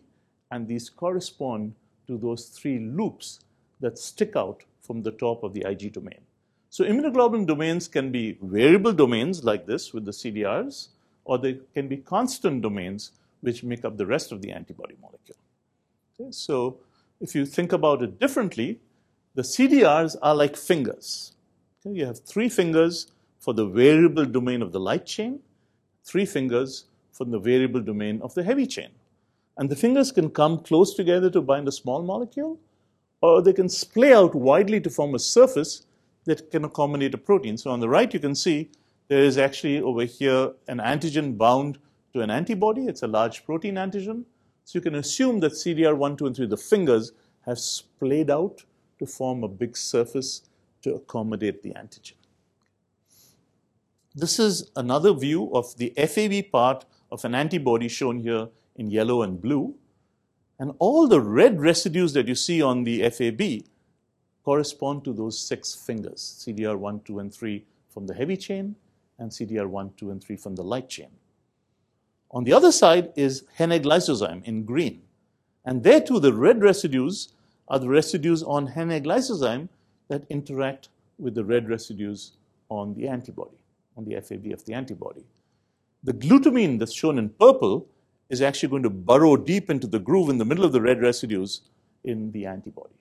And 0.50 0.66
these 0.66 0.88
correspond 0.88 1.74
to 2.08 2.18
those 2.18 2.46
three 2.46 2.78
loops 2.78 3.40
that 3.80 3.98
stick 3.98 4.34
out 4.34 4.64
from 4.80 5.02
the 5.02 5.12
top 5.12 5.44
of 5.44 5.52
the 5.52 5.64
Ig 5.68 5.92
domain. 5.92 6.25
So 6.76 6.84
immunoglobulin 6.84 7.46
domains 7.46 7.88
can 7.88 8.12
be 8.12 8.36
variable 8.42 8.92
domains 8.92 9.42
like 9.42 9.64
this 9.64 9.94
with 9.94 10.04
the 10.04 10.10
CDRs, 10.10 10.88
or 11.24 11.38
they 11.38 11.60
can 11.72 11.88
be 11.88 11.96
constant 11.96 12.60
domains 12.60 13.12
which 13.40 13.62
make 13.62 13.86
up 13.86 13.96
the 13.96 14.04
rest 14.04 14.30
of 14.30 14.42
the 14.42 14.52
antibody 14.52 14.94
molecule. 15.00 15.38
Okay, 16.20 16.30
so 16.32 16.76
if 17.18 17.34
you 17.34 17.46
think 17.46 17.72
about 17.72 18.02
it 18.02 18.20
differently, 18.20 18.78
the 19.34 19.40
CDRs 19.40 20.16
are 20.20 20.34
like 20.34 20.54
fingers. 20.54 21.32
Okay, 21.80 21.96
you 21.96 22.04
have 22.04 22.20
three 22.20 22.50
fingers 22.50 23.10
for 23.38 23.54
the 23.54 23.64
variable 23.64 24.26
domain 24.26 24.60
of 24.60 24.72
the 24.72 24.80
light 24.80 25.06
chain, 25.06 25.40
three 26.04 26.26
fingers 26.26 26.84
for 27.10 27.24
the 27.24 27.38
variable 27.38 27.80
domain 27.80 28.20
of 28.20 28.34
the 28.34 28.44
heavy 28.44 28.66
chain. 28.66 28.90
And 29.56 29.70
the 29.70 29.76
fingers 29.76 30.12
can 30.12 30.28
come 30.28 30.58
close 30.58 30.92
together 30.92 31.30
to 31.30 31.40
bind 31.40 31.68
a 31.68 31.72
small 31.72 32.02
molecule, 32.02 32.60
or 33.22 33.40
they 33.40 33.54
can 33.54 33.70
splay 33.70 34.12
out 34.12 34.34
widely 34.34 34.78
to 34.82 34.90
form 34.90 35.14
a 35.14 35.18
surface 35.18 35.85
that 36.26 36.50
can 36.50 36.64
accommodate 36.64 37.14
a 37.14 37.18
protein. 37.18 37.56
So 37.56 37.70
on 37.70 37.80
the 37.80 37.88
right, 37.88 38.12
you 38.12 38.20
can 38.20 38.34
see 38.34 38.70
there 39.08 39.22
is 39.22 39.38
actually 39.38 39.80
over 39.80 40.04
here 40.04 40.52
an 40.68 40.78
antigen 40.78 41.38
bound 41.38 41.78
to 42.12 42.20
an 42.20 42.30
antibody. 42.30 42.86
It's 42.86 43.02
a 43.02 43.06
large 43.06 43.44
protein 43.44 43.76
antigen. 43.76 44.24
So 44.64 44.78
you 44.78 44.80
can 44.80 44.96
assume 44.96 45.40
that 45.40 45.52
CDR1, 45.52 46.18
2, 46.18 46.26
and 46.26 46.36
3, 46.36 46.46
the 46.46 46.56
fingers, 46.56 47.12
have 47.46 47.58
splayed 47.58 48.30
out 48.30 48.64
to 48.98 49.06
form 49.06 49.44
a 49.44 49.48
big 49.48 49.76
surface 49.76 50.42
to 50.82 50.94
accommodate 50.94 51.62
the 51.62 51.70
antigen. 51.70 52.14
This 54.14 54.38
is 54.38 54.70
another 54.74 55.12
view 55.12 55.52
of 55.54 55.76
the 55.76 55.92
FAB 55.96 56.50
part 56.50 56.84
of 57.12 57.24
an 57.24 57.34
antibody 57.34 57.86
shown 57.86 58.18
here 58.18 58.48
in 58.74 58.90
yellow 58.90 59.22
and 59.22 59.40
blue. 59.40 59.74
And 60.58 60.72
all 60.78 61.06
the 61.06 61.20
red 61.20 61.60
residues 61.60 62.14
that 62.14 62.26
you 62.26 62.34
see 62.34 62.62
on 62.62 62.84
the 62.84 63.08
FAB 63.10 63.62
correspond 64.46 65.02
to 65.02 65.12
those 65.12 65.36
six 65.36 65.74
fingers, 65.74 66.20
CDR1, 66.46 67.04
2, 67.04 67.18
and 67.18 67.34
3 67.34 67.64
from 67.92 68.06
the 68.06 68.14
heavy 68.14 68.36
chain, 68.36 68.76
and 69.18 69.28
CDR1, 69.28 69.96
2, 69.96 70.10
and 70.12 70.22
3 70.22 70.36
from 70.36 70.54
the 70.54 70.62
light 70.62 70.88
chain. 70.88 71.10
On 72.30 72.44
the 72.44 72.52
other 72.52 72.70
side 72.70 73.12
is 73.16 73.42
hen 73.54 73.72
egg 73.72 73.82
lysozyme 73.82 74.44
in 74.44 74.64
green. 74.64 75.02
And 75.64 75.82
there 75.82 76.00
too, 76.00 76.20
the 76.20 76.32
red 76.32 76.62
residues 76.62 77.32
are 77.66 77.80
the 77.80 77.88
residues 77.88 78.44
on 78.44 78.68
hen 78.68 78.92
egg 78.92 79.04
lysozyme 79.04 79.68
that 80.08 80.22
interact 80.30 80.90
with 81.18 81.34
the 81.34 81.44
red 81.44 81.68
residues 81.68 82.32
on 82.68 82.94
the 82.94 83.08
antibody, 83.08 83.58
on 83.96 84.04
the 84.04 84.20
FAB 84.20 84.52
of 84.52 84.64
the 84.64 84.74
antibody. 84.74 85.24
The 86.04 86.12
glutamine 86.12 86.78
that's 86.78 86.94
shown 86.94 87.18
in 87.18 87.30
purple 87.30 87.88
is 88.28 88.42
actually 88.42 88.68
going 88.68 88.84
to 88.84 88.90
burrow 88.90 89.36
deep 89.36 89.70
into 89.70 89.88
the 89.88 89.98
groove 89.98 90.28
in 90.28 90.38
the 90.38 90.44
middle 90.44 90.64
of 90.64 90.72
the 90.72 90.80
red 90.80 91.00
residues 91.00 91.62
in 92.04 92.30
the 92.30 92.46
antibody. 92.46 92.94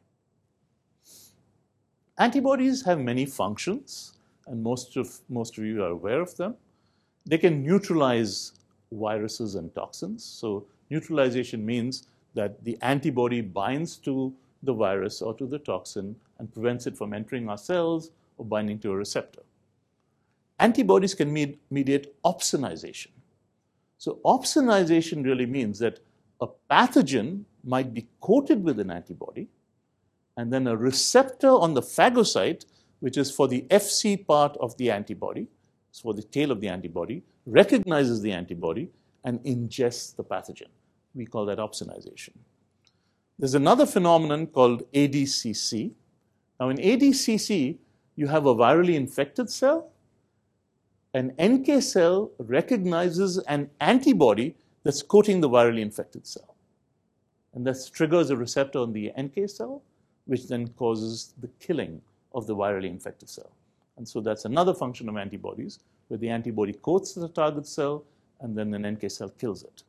Antibodies 2.18 2.84
have 2.84 3.00
many 3.00 3.26
functions, 3.26 4.14
and 4.48 4.64
most 4.64 4.96
of, 4.96 5.20
most 5.28 5.58
of 5.58 5.66
you 5.66 5.84
are 5.84 5.90
aware 5.90 6.22
of 6.22 6.36
them. 6.38 6.56
They 7.26 7.38
can 7.38 7.64
neutralize 7.64 8.54
viruses 8.92 9.56
and 9.56 9.74
toxins. 9.76 10.24
So 10.24 10.66
neutralization 10.90 11.66
means 11.66 12.08
that 12.34 12.64
the 12.64 12.78
antibody 12.82 13.42
binds 13.42 13.98
to 13.98 14.34
the 14.64 14.74
virus 14.74 15.22
or 15.22 15.34
to 15.34 15.46
the 15.46 15.60
toxin 15.60 16.16
and 16.40 16.54
prevents 16.54 16.88
it 16.88 16.98
from 16.98 17.14
entering 17.14 17.50
our 17.50 17.58
cells 17.58 18.12
or 18.38 18.46
binding 18.46 18.80
to 18.80 18.92
a 18.92 18.96
receptor. 18.96 19.42
Antibodies 20.60 21.14
can 21.14 21.34
med 21.34 21.58
mediate 21.70 22.16
opsonization. 22.24 23.12
So 23.98 24.20
opsonization 24.24 25.26
really 25.26 25.46
means 25.46 25.80
that 25.80 26.00
a 26.40 26.48
pathogen 26.70 27.44
might 27.64 27.94
be 27.94 28.08
coated 28.22 28.64
with 28.64 28.80
an 28.80 28.92
antibody, 28.92 29.48
and 30.38 30.52
then 30.52 30.68
a 30.68 30.76
receptor 30.76 31.50
on 31.50 31.74
the 31.74 31.82
phagocyte, 31.82 32.66
which 33.00 33.18
is 33.18 33.32
for 33.32 33.48
the 33.48 33.66
FC 33.70 34.26
part 34.26 34.58
of 34.58 34.76
the 34.78 34.92
antibody, 34.92 35.48
it's 35.90 36.02
for 36.02 36.14
the 36.14 36.24
tail 36.24 36.52
of 36.52 36.60
the 36.60 36.68
antibody, 36.68 37.24
recognizes 37.46 38.22
the 38.22 38.32
antibody 38.32 38.90
and 39.24 39.40
ingests 39.44 40.16
the 40.16 40.24
pathogen. 40.24 40.68
We 41.14 41.26
call 41.26 41.46
that 41.46 41.58
opsonization. 41.58 42.32
There's 43.40 43.56
another 43.56 43.86
phenomenon 43.86 44.48
called 44.48 44.84
ADCC. 44.94 45.92
Now, 46.60 46.70
in 46.70 46.78
ADCC, 46.78 47.78
you 48.16 48.28
have 48.28 48.46
a 48.46 48.56
virally 48.56 48.96
infected 48.96 49.50
cell. 49.50 49.92
An 51.14 51.34
NK 51.42 51.82
cell 51.82 52.32
recognizes 52.40 53.38
an 53.40 53.70
antibody 53.80 54.56
that's 54.84 55.02
coating 55.02 55.42
the 55.42 55.50
virally 55.50 55.82
infected 55.82 56.28
cell. 56.28 56.56
And 57.54 57.66
that 57.68 57.78
triggers 57.94 58.30
a 58.30 58.38
receptor 58.38 58.80
on 58.80 58.94
the 58.94 59.12
NK 59.20 59.50
cell, 59.50 59.82
which 60.26 60.48
then 60.48 60.68
causes 60.70 61.34
the 61.42 61.50
killing 61.60 62.02
of 62.34 62.48
the 62.48 62.56
virally 62.56 62.90
infected 62.90 63.30
cell. 63.30 63.52
And 63.98 64.08
so 64.08 64.20
that's 64.20 64.46
another 64.46 64.74
function 64.74 65.08
of 65.08 65.18
antibodies, 65.18 65.80
where 66.08 66.18
the 66.18 66.30
antibody 66.30 66.74
coats 66.74 67.14
the 67.14 67.30
target 67.30 67.66
cell 67.66 68.04
and 68.42 68.58
then 68.58 68.74
an 68.74 68.86
NK 68.96 69.10
cell 69.10 69.30
kills 69.30 69.64
it. 69.64 69.84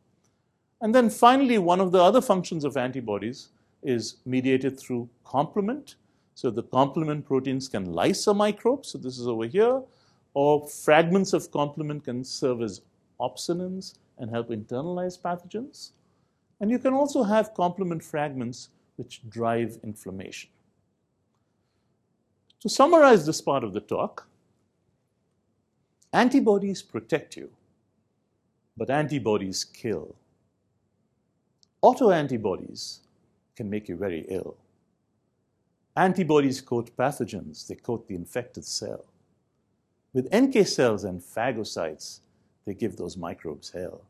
And 0.81 0.95
then 0.95 1.11
finally, 1.11 1.59
one 1.59 1.81
of 1.81 1.90
the 1.93 2.02
other 2.02 2.21
functions 2.21 2.64
of 2.64 2.76
antibodies 2.76 3.49
is 3.83 4.16
mediated 4.25 4.78
through 4.78 5.09
complement. 5.25 5.97
So 6.35 6.50
the 6.50 6.62
complement 6.62 7.26
proteins 7.26 7.69
can 7.69 7.93
lyse 7.93 8.26
a 8.26 8.35
microbe, 8.35 8.85
so 8.85 8.99
this 8.99 9.19
is 9.19 9.26
over 9.26 9.47
here, 9.47 9.83
or 10.35 10.69
fragments 10.69 11.33
of 11.33 11.50
complement 11.50 12.05
can 12.05 12.23
serve 12.23 12.61
as 12.61 12.83
opsonins 13.19 13.95
and 14.19 14.31
help 14.31 14.50
internalize 14.50 15.19
pathogens. 15.19 15.93
And 16.61 16.71
you 16.71 16.78
can 16.78 16.93
also 16.93 17.23
have 17.23 17.55
complement 17.55 18.02
fragments 18.02 18.69
which 18.97 19.21
drive 19.29 19.79
inflammation. 19.83 20.50
To 22.61 22.69
summarize 22.69 23.26
this 23.26 23.41
part 23.41 23.62
of 23.62 23.73
the 23.73 23.81
talk, 23.81 24.26
antibodies 26.12 26.83
protect 26.83 27.37
you, 27.37 27.50
but 28.76 28.91
antibodies 28.91 29.65
kill. 29.65 30.15
Autoantibodies 31.83 32.99
can 33.55 33.71
make 33.71 33.88
you 33.88 33.97
very 33.97 34.25
ill. 34.29 34.57
Antibodies 35.97 36.61
coat 36.61 36.91
pathogens, 36.97 37.67
they 37.67 37.75
coat 37.75 38.07
the 38.09 38.15
infected 38.15 38.65
cell. 38.65 39.05
With 40.12 40.35
NK 40.35 40.67
cells 40.67 41.05
and 41.05 41.21
phagocytes, 41.21 42.21
they 42.65 42.75
give 42.75 42.97
those 42.97 43.17
microbes 43.17 43.71
hell. 43.71 44.00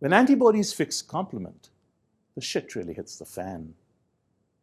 When 0.00 0.12
antibodies 0.12 0.72
fix 0.72 1.00
complement, 1.00 1.70
the 2.34 2.40
shit 2.40 2.74
really 2.74 2.94
hits 2.94 3.18
the 3.18 3.24
fan. 3.24 3.74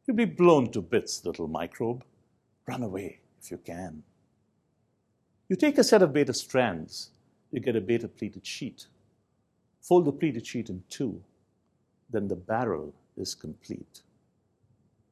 You'll 0.05 0.17
be 0.17 0.25
blown 0.25 0.71
to 0.71 0.81
bits, 0.81 1.25
little 1.25 1.47
microbe. 1.47 2.03
Run 2.67 2.83
away 2.83 3.19
if 3.41 3.51
you 3.51 3.57
can. 3.57 4.03
You 5.47 5.55
take 5.55 5.77
a 5.77 5.83
set 5.83 6.01
of 6.01 6.13
beta 6.13 6.33
strands, 6.33 7.09
you 7.51 7.59
get 7.59 7.75
a 7.75 7.81
beta 7.81 8.07
pleated 8.07 8.45
sheet. 8.45 8.87
Fold 9.81 10.05
the 10.05 10.11
pleated 10.11 10.47
sheet 10.47 10.69
in 10.69 10.83
two, 10.89 11.21
then 12.09 12.27
the 12.27 12.35
barrel 12.35 12.93
is 13.17 13.35
complete. 13.35 14.01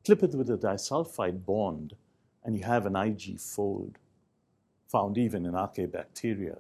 Clip 0.06 0.24
it 0.24 0.36
with 0.36 0.50
a 0.50 0.58
disulfide 0.58 1.46
bond, 1.46 1.96
and 2.44 2.58
you 2.58 2.64
have 2.64 2.86
an 2.86 2.96
IG 2.96 3.40
fold, 3.40 3.98
found 4.88 5.18
even 5.18 5.46
in 5.46 5.54
archaebacteria. 5.54 6.58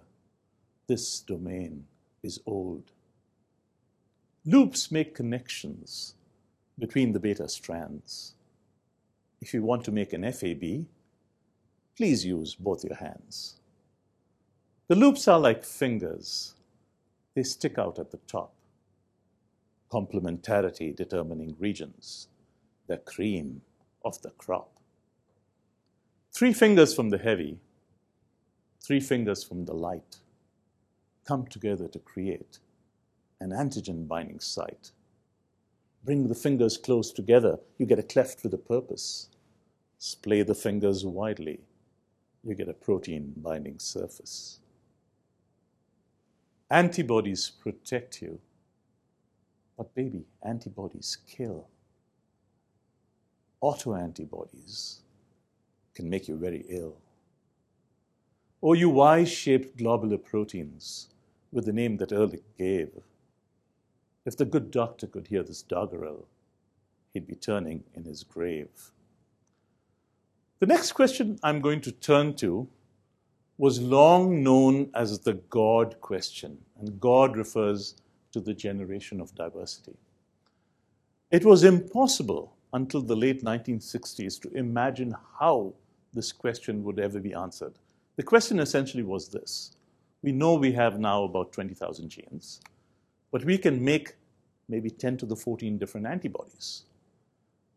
This 0.88 1.20
domain 1.20 1.86
is 2.22 2.39
old. 2.46 2.84
Loops 4.46 4.89
make 4.89 5.15
connections 5.15 6.15
between 6.79 7.12
the 7.12 7.19
beta 7.19 7.50
strands. 7.50 8.36
If 9.41 9.53
you 9.53 9.63
want 9.63 9.84
to 9.86 9.91
make 9.91 10.13
an 10.13 10.24
FAB, 10.31 10.86
please 11.98 12.25
use 12.25 12.55
both 12.55 12.86
your 12.86 12.96
hands. 12.96 13.60
The 14.88 14.96
loops 14.96 15.27
are 15.27 15.39
like 15.39 15.65
fingers. 15.65 16.55
They 17.36 17.43
stick 17.43 17.77
out 17.77 18.00
at 18.00 18.12
the 18.12 18.19
top. 18.27 18.53
Complementarity 19.91 20.96
determining 20.96 21.55
regions, 21.60 22.29
the 22.88 22.98
cream 22.98 23.62
of 24.05 24.22
the 24.22 24.31
crop. 24.31 24.72
Three 26.31 26.53
fingers 26.53 26.93
from 26.93 27.10
the 27.10 27.17
heavy, 27.17 27.60
three 28.81 29.00
fingers 29.01 29.43
from 29.43 29.65
the 29.65 29.74
light 29.74 30.17
come 31.25 31.46
together 31.46 31.88
to 31.89 32.00
create 32.00 32.60
an 33.41 33.51
antigen 33.51 34.08
binding 34.08 34.39
site. 34.39 34.91
Bring 36.03 36.27
the 36.27 36.36
fingers 36.36 36.77
close 36.77 37.12
together, 37.12 37.60
you 37.77 37.86
get 37.86 38.00
a 38.00 38.03
cleft 38.03 38.43
with 38.43 38.53
a 38.53 38.58
purpose. 38.58 39.29
Splay 39.98 40.43
the 40.43 40.55
fingers 40.55 41.05
widely, 41.05 41.60
you 42.43 42.55
get 42.55 42.69
a 42.69 42.74
protein 42.74 43.34
binding 43.38 43.79
surface. 43.79 44.60
Antibodies 46.72 47.50
protect 47.50 48.22
you, 48.22 48.39
but 49.77 49.93
baby, 49.96 50.25
antibodies 50.43 51.17
kill. 51.27 51.67
Autoantibodies 53.62 55.00
can 55.96 56.10
make 56.10 56.27
you 56.27 56.38
very 56.38 56.65
ill. 56.69 56.96
Or 58.62 58.75
you 58.75 58.89
Y 58.89 59.24
shaped 59.24 59.77
globular 59.77 60.17
proteins 60.17 61.08
with 61.51 61.65
the 61.65 61.74
name 61.74 61.98
that 61.98 62.12
Ehrlich 62.12 62.43
gave 62.58 62.89
if 64.29 64.38
the 64.38 64.45
good 64.45 64.69
doctor 64.69 65.07
could 65.07 65.25
hear 65.25 65.41
this 65.41 65.63
doggerel, 65.63 66.27
he'd 67.15 67.25
be 67.25 67.33
turning 67.33 67.83
in 67.95 68.03
his 68.03 68.24
grave. 68.24 68.91
The 70.59 70.67
next 70.67 70.91
question 70.91 71.39
I'm 71.41 71.62
going 71.62 71.81
to 71.81 71.91
turn 71.91 72.36
to 72.36 72.67
was 73.57 73.81
long 73.81 74.43
known 74.43 74.91
as 74.93 75.17
the 75.17 75.33
God 75.33 76.00
question, 76.00 76.59
and 76.79 77.00
God 77.00 77.38
refers 77.38 77.95
to 78.31 78.39
the 78.39 78.53
generation 78.53 79.19
of 79.19 79.33
diversity. 79.33 79.98
It 81.31 81.43
was 81.43 81.63
impossible 81.63 82.55
until 82.74 83.01
the 83.01 83.15
late 83.15 83.43
1960s 83.43 84.39
to 84.43 84.55
imagine 84.55 85.15
how 85.39 85.74
this 86.13 86.31
question 86.31 86.83
would 86.83 87.00
ever 87.00 87.19
be 87.19 87.33
answered. 87.33 87.74
The 88.15 88.21
question 88.21 88.59
essentially 88.59 89.01
was 89.01 89.27
this 89.29 89.75
We 90.21 90.31
know 90.31 90.53
we 90.53 90.74
have 90.74 91.00
now 91.00 91.24
about 91.24 91.51
20,000 91.51 92.09
genes, 92.09 92.62
but 93.31 93.43
we 93.43 93.57
can 93.57 93.83
make 93.83 94.13
maybe 94.69 94.89
10 94.89 95.17
to 95.17 95.25
the 95.25 95.35
14 95.35 95.77
different 95.77 96.08
antibodies. 96.08 96.84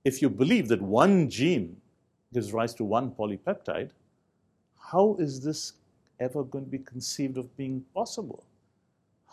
If 0.05 0.20
you 0.20 0.28
believe 0.28 0.68
that 0.68 0.83
one 0.83 1.31
gene 1.31 1.76
gives 2.33 2.52
rise 2.52 2.74
to 2.74 2.85
one 2.85 3.11
polypeptide, 3.11 3.90
how 4.90 5.16
is 5.18 5.42
this 5.42 5.74
ever 6.20 6.44
going 6.44 6.64
to 6.64 6.70
be 6.70 6.78
conceived 6.78 7.38
of 7.38 7.57
being 7.57 7.85
possible? 7.94 8.44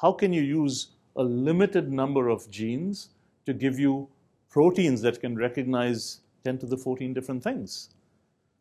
How 0.01 0.11
can 0.11 0.31
you 0.31 0.41
use 0.41 0.87
a 1.15 1.23
limited 1.23 1.91
number 1.91 2.29
of 2.29 2.49
genes 2.49 3.09
to 3.45 3.53
give 3.53 3.77
you 3.77 4.07
proteins 4.49 5.01
that 5.01 5.19
can 5.19 5.35
recognize 5.35 6.21
10 6.43 6.59
to 6.59 6.65
the 6.65 6.77
14 6.77 7.13
different 7.13 7.43
things? 7.43 7.89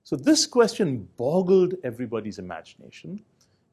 So 0.03 0.17
this 0.17 0.47
question 0.47 1.09
boggled 1.17 1.75
everybody's 1.85 2.39
imagination. 2.39 3.23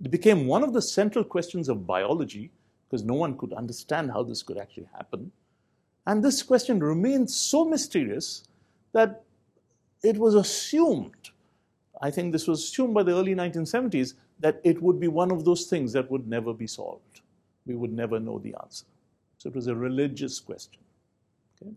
It 0.04 0.12
became 0.12 0.48
one 0.48 0.64
of 0.64 0.74
the 0.74 0.82
central 0.82 1.24
questions 1.24 1.70
of 1.70 1.88
biology 1.88 2.52
because 2.90 3.04
no 3.04 3.14
one 3.14 3.38
could 3.38 3.54
understand 3.54 4.12
how 4.12 4.24
this 4.24 4.44
could 4.44 4.58
actually 4.58 4.88
happen. 4.94 5.32
And 6.08 6.24
this 6.24 6.44
question 6.44 6.80
remained 6.80 7.30
so 7.30 7.66
mysterious 7.66 8.44
that 8.94 9.24
it 10.04 10.18
was 10.18 10.36
assumed, 10.36 11.32
I 12.02 12.12
think 12.12 12.32
this 12.32 12.48
was 12.48 12.64
assumed 12.64 12.94
by 12.94 13.04
the 13.04 13.14
early 13.14 13.34
1970s, 13.34 14.14
that 14.40 14.62
it 14.64 14.82
would 14.82 15.00
be 15.00 15.08
one 15.08 15.32
of 15.32 15.46
those 15.46 15.66
things 15.66 15.94
that 15.94 16.10
would 16.12 16.28
never 16.28 16.54
be 16.54 16.68
solved. 16.68 17.22
We 17.66 17.76
would 17.76 17.94
never 17.94 18.20
know 18.20 18.38
the 18.40 18.56
answer. 18.62 18.86
So 19.38 19.50
it 19.50 19.56
was 19.56 19.68
a 19.68 19.76
religious 19.76 20.40
question. 20.40 20.82
Okay? 21.62 21.72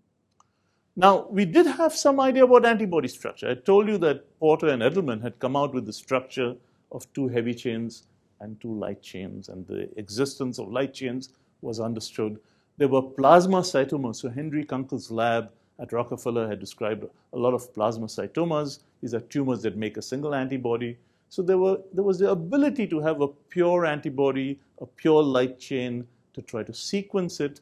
Now, 0.96 1.26
we 1.30 1.44
did 1.44 1.66
have 1.66 1.94
some 1.94 2.20
idea 2.20 2.44
about 2.44 2.66
antibody 2.66 3.08
structure. 3.08 3.50
I 3.50 3.54
told 3.54 3.88
you 3.88 3.96
that 3.98 4.38
Porter 4.38 4.68
and 4.68 4.82
Edelman 4.82 5.22
had 5.22 5.38
come 5.38 5.56
out 5.56 5.72
with 5.72 5.86
the 5.86 5.92
structure 5.92 6.54
of 6.92 7.10
two 7.14 7.28
heavy 7.28 7.54
chains 7.54 8.06
and 8.40 8.60
two 8.60 8.72
light 8.72 9.02
chains, 9.02 9.48
and 9.48 9.66
the 9.66 9.88
existence 9.98 10.58
of 10.58 10.70
light 10.70 10.94
chains 10.94 11.30
was 11.60 11.80
understood. 11.80 12.38
There 12.76 12.88
were 12.88 13.02
plasma 13.02 13.58
cytomas. 13.60 14.16
So 14.16 14.28
Henry 14.28 14.64
Kunkel's 14.64 15.10
lab 15.10 15.50
at 15.80 15.92
Rockefeller 15.92 16.48
had 16.48 16.60
described 16.60 17.04
a 17.32 17.38
lot 17.38 17.54
of 17.54 17.72
plasma 17.74 18.06
cytomas. 18.06 18.80
These 19.00 19.14
are 19.14 19.20
tumors 19.20 19.62
that 19.62 19.76
make 19.76 19.96
a 19.96 20.02
single 20.02 20.34
antibody. 20.34 20.96
So 21.28 21.42
there, 21.42 21.58
were, 21.58 21.78
there 21.92 22.04
was 22.04 22.18
the 22.18 22.30
ability 22.30 22.86
to 22.88 23.00
have 23.00 23.20
a 23.20 23.28
pure 23.28 23.84
antibody, 23.84 24.58
a 24.80 24.86
pure 24.86 25.22
light 25.22 25.58
chain 25.58 26.06
to 26.34 26.42
try 26.42 26.62
to 26.62 26.72
sequence 26.72 27.40
it. 27.40 27.60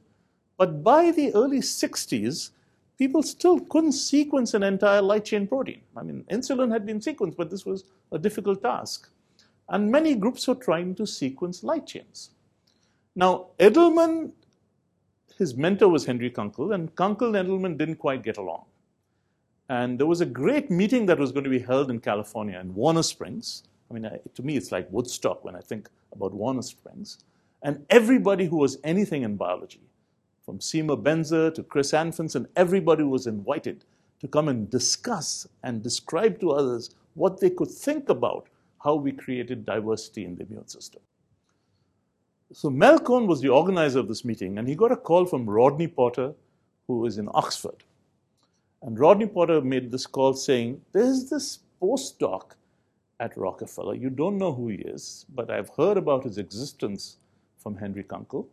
But 0.56 0.82
by 0.82 1.10
the 1.10 1.34
early 1.34 1.60
60s, 1.60 2.50
people 2.98 3.22
still 3.22 3.60
couldn't 3.60 3.92
sequence 3.92 4.54
an 4.54 4.62
entire 4.62 5.02
light 5.02 5.24
chain 5.24 5.46
protein. 5.46 5.80
I 5.96 6.02
mean, 6.02 6.24
insulin 6.30 6.72
had 6.72 6.86
been 6.86 7.00
sequenced, 7.00 7.36
but 7.36 7.50
this 7.50 7.66
was 7.66 7.84
a 8.12 8.18
difficult 8.18 8.62
task. 8.62 9.08
And 9.68 9.90
many 9.90 10.14
groups 10.14 10.46
were 10.46 10.54
trying 10.54 10.94
to 10.96 11.06
sequence 11.06 11.64
light 11.64 11.86
chains. 11.86 12.30
Now, 13.14 13.46
Edelman, 13.58 14.32
his 15.38 15.56
mentor 15.56 15.88
was 15.88 16.06
Henry 16.06 16.30
Kunkel, 16.30 16.72
and 16.72 16.94
Kunkel 16.94 17.34
and 17.34 17.48
Edelman 17.48 17.76
didn't 17.76 17.96
quite 17.96 18.22
get 18.22 18.36
along. 18.36 18.64
And 19.68 19.98
there 19.98 20.06
was 20.06 20.20
a 20.20 20.26
great 20.26 20.70
meeting 20.70 21.06
that 21.06 21.18
was 21.18 21.32
going 21.32 21.44
to 21.44 21.50
be 21.50 21.58
held 21.58 21.90
in 21.90 21.98
California 22.00 22.58
in 22.60 22.74
Warner 22.74 23.02
Springs. 23.02 23.64
I 23.90 23.94
mean, 23.94 24.08
to 24.34 24.42
me, 24.42 24.56
it's 24.56 24.70
like 24.70 24.86
Woodstock 24.90 25.44
when 25.44 25.56
I 25.56 25.60
think 25.60 25.88
about 26.12 26.32
Warner 26.32 26.62
Springs. 26.62 27.18
And 27.62 27.84
everybody 27.90 28.46
who 28.46 28.58
was 28.58 28.78
anything 28.84 29.22
in 29.22 29.36
biology, 29.36 29.80
from 30.44 30.60
Seymour 30.60 30.98
Benzer 30.98 31.52
to 31.52 31.62
Chris 31.64 31.90
Anfinsen, 31.90 32.46
everybody 32.54 33.02
was 33.02 33.26
invited 33.26 33.84
to 34.20 34.28
come 34.28 34.48
and 34.48 34.70
discuss 34.70 35.48
and 35.64 35.82
describe 35.82 36.38
to 36.40 36.52
others 36.52 36.94
what 37.14 37.40
they 37.40 37.50
could 37.50 37.70
think 37.70 38.08
about 38.08 38.46
how 38.82 38.94
we 38.94 39.12
created 39.12 39.64
diversity 39.64 40.24
in 40.24 40.36
the 40.36 40.44
immune 40.44 40.68
system. 40.68 41.02
So 42.52 42.70
Mel 42.70 42.98
Cohn 42.98 43.26
was 43.26 43.40
the 43.40 43.48
organizer 43.48 43.98
of 43.98 44.08
this 44.08 44.24
meeting, 44.24 44.58
and 44.58 44.68
he 44.68 44.74
got 44.74 44.92
a 44.92 44.96
call 44.96 45.26
from 45.26 45.48
Rodney 45.48 45.88
Porter, 45.88 46.32
who 46.86 47.04
is 47.06 47.18
in 47.18 47.28
Oxford. 47.34 47.82
And 48.82 48.98
Rodney 48.98 49.26
Porter 49.26 49.60
made 49.60 49.90
this 49.90 50.06
call 50.06 50.34
saying, 50.34 50.80
There's 50.92 51.28
this 51.28 51.60
postdoc 51.82 52.52
at 53.18 53.36
Rockefeller. 53.36 53.94
You 53.94 54.10
don't 54.10 54.38
know 54.38 54.52
who 54.52 54.68
he 54.68 54.76
is, 54.76 55.26
but 55.34 55.50
I've 55.50 55.70
heard 55.70 55.96
about 55.96 56.24
his 56.24 56.38
existence 56.38 57.16
from 57.58 57.76
Henry 57.76 58.04
Kunkel. 58.04 58.48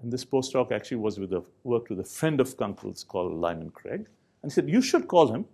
And 0.00 0.12
this 0.12 0.24
postdoc 0.24 0.72
actually 0.72 0.96
was 0.96 1.18
with 1.18 1.32
a, 1.32 1.44
worked 1.64 1.90
with 1.90 2.00
a 2.00 2.04
friend 2.04 2.40
of 2.40 2.56
Kunkel's 2.56 3.04
called 3.04 3.34
Lyman 3.34 3.70
Craig. 3.70 4.06
And 4.42 4.50
he 4.50 4.54
said, 4.54 4.68
You 4.68 4.82
should 4.82 5.06
call 5.06 5.32
him. 5.32 5.44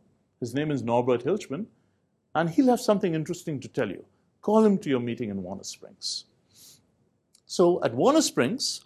His 0.40 0.54
name 0.54 0.70
is 0.70 0.82
Norbert 0.82 1.24
Hilschmann 1.24 1.66
and 2.34 2.50
he'll 2.50 2.68
have 2.68 2.80
something 2.80 3.14
interesting 3.14 3.60
to 3.60 3.68
tell 3.68 3.88
you. 3.88 4.04
Call 4.42 4.64
him 4.64 4.78
to 4.78 4.90
your 4.90 5.00
meeting 5.00 5.30
in 5.30 5.42
Warner 5.42 5.64
Springs. 5.64 6.24
So 7.46 7.82
at 7.84 7.94
Warner 7.94 8.20
Springs, 8.20 8.84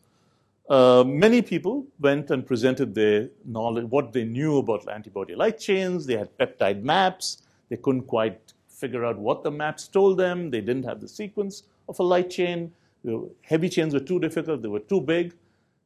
uh, 0.68 1.02
many 1.06 1.40
people 1.40 1.87
went 1.98 2.30
and 2.30 2.46
presented 2.46 2.94
their 2.94 3.30
knowledge, 3.44 3.87
what 3.87 4.12
they 4.12 4.24
knew 4.24 4.58
about 4.58 4.87
antibody 4.88 5.34
light 5.34 5.58
chains. 5.58 6.06
They 6.06 6.16
had 6.16 6.37
peptide 6.37 6.82
maps. 6.82 7.42
They 7.70 7.76
couldn't 7.76 8.02
quite 8.02 8.52
figure 8.68 9.04
out 9.04 9.18
what 9.18 9.42
the 9.42 9.50
maps 9.50 9.88
told 9.88 10.18
them. 10.18 10.50
They 10.50 10.61
didn't 10.61 10.84
have 10.84 11.00
the 11.00 11.08
sequence 11.08 11.62
of 11.88 11.98
a 11.98 12.02
light 12.02 12.30
chain. 12.30 12.72
The 13.02 13.28
heavy 13.42 13.68
chains 13.68 13.94
were 13.94 14.00
too 14.00 14.20
difficult. 14.20 14.62
They 14.62 14.68
were 14.68 14.80
too 14.80 15.00
big. 15.00 15.34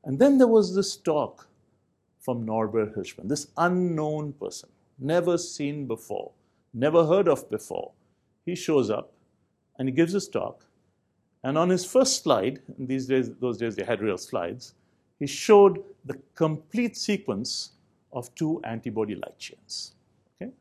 And 0.05 0.18
then 0.18 0.38
there 0.38 0.48
was 0.48 0.75
this 0.75 0.96
talk 0.96 1.46
from 2.20 2.44
Norbert 2.44 2.96
Hilschmann, 2.96 3.29
this 3.29 3.48
unknown 3.57 4.33
person, 4.35 4.68
never 4.98 5.38
seen 5.38 5.87
before 5.87 6.33
never 6.75 7.07
heard 7.07 7.29
of 7.29 7.49
before. 7.51 7.93
He 8.45 8.55
shows 8.55 8.91
up 8.91 9.13
and 9.79 9.89
he 9.89 9.95
gives 9.95 10.13
his 10.13 10.29
talk. 10.29 10.65
And 11.45 11.59
on 11.59 11.69
his 11.69 11.85
first 11.85 12.23
slide, 12.23 12.61
these 12.79 13.07
days, 13.07 13.31
those 13.41 13.59
days 13.59 13.75
they 13.75 13.85
had 13.85 14.01
real 14.01 14.19
slides, 14.19 14.75
he 15.19 15.27
showed 15.27 15.83
the 16.05 16.19
complete 16.35 16.97
sequence 16.97 17.73
of 18.13 18.33
two 18.35 18.61
antibody 18.65 19.15
light 19.15 19.39
chains. 19.39 19.95
Okay? 20.37 20.53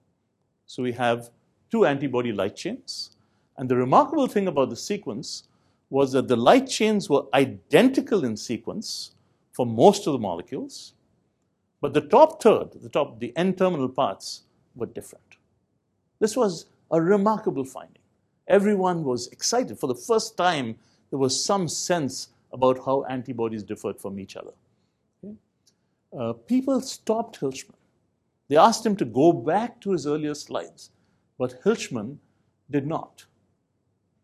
So 0.66 0.84
we 0.84 0.92
have 0.94 1.30
two 1.70 1.86
antibody 1.86 2.32
light 2.32 2.56
chains. 2.56 3.16
And 3.58 3.70
the 3.70 3.76
remarkable 3.76 4.28
thing 4.28 4.48
about 4.48 4.70
the 4.70 4.76
sequence 4.76 5.44
was 5.90 6.14
that 6.14 6.28
the 6.28 6.36
light 6.36 6.68
chains 6.68 7.10
were 7.10 7.24
identical 7.34 8.24
in 8.24 8.38
sequence 8.38 9.12
for 9.52 9.66
most 9.66 10.08
of 10.08 10.14
the 10.14 10.20
molecules, 10.20 10.94
but 11.82 11.94
the 11.94 12.02
top 12.02 12.42
third, 12.42 12.70
the 12.82 12.90
top, 12.90 13.20
the 13.20 13.36
N-terminal 13.36 13.90
parts 13.90 14.44
were 14.76 14.86
different. 14.86 15.31
This 16.22 16.38
was 16.38 16.68
a 16.92 17.02
remarkable 17.02 17.66
finding. 17.66 18.04
Everyone 18.48 19.04
was 19.04 19.28
excited. 19.30 19.80
For 19.80 19.88
the 19.88 19.96
first 19.96 20.38
time, 20.38 20.78
there 21.10 21.18
was 21.18 21.44
some 21.44 21.68
sense 21.68 22.30
about 22.54 22.86
how 22.86 23.06
antibodies 23.10 23.64
differed 23.64 24.00
from 24.00 24.20
each 24.20 24.36
other. 24.36 24.52
Okay? 25.24 25.36
Uh, 26.18 26.34
people 26.34 26.80
stopped 26.80 27.40
Hilschmann. 27.40 27.76
They 28.50 28.56
asked 28.56 28.86
him 28.86 28.96
to 28.98 29.06
go 29.06 29.34
back 29.34 29.82
to 29.82 29.94
his 29.94 30.06
earlier 30.06 30.36
slides, 30.36 30.92
but 31.40 31.64
Hilschmann 31.64 32.18
did 32.70 32.86
not. 32.86 33.26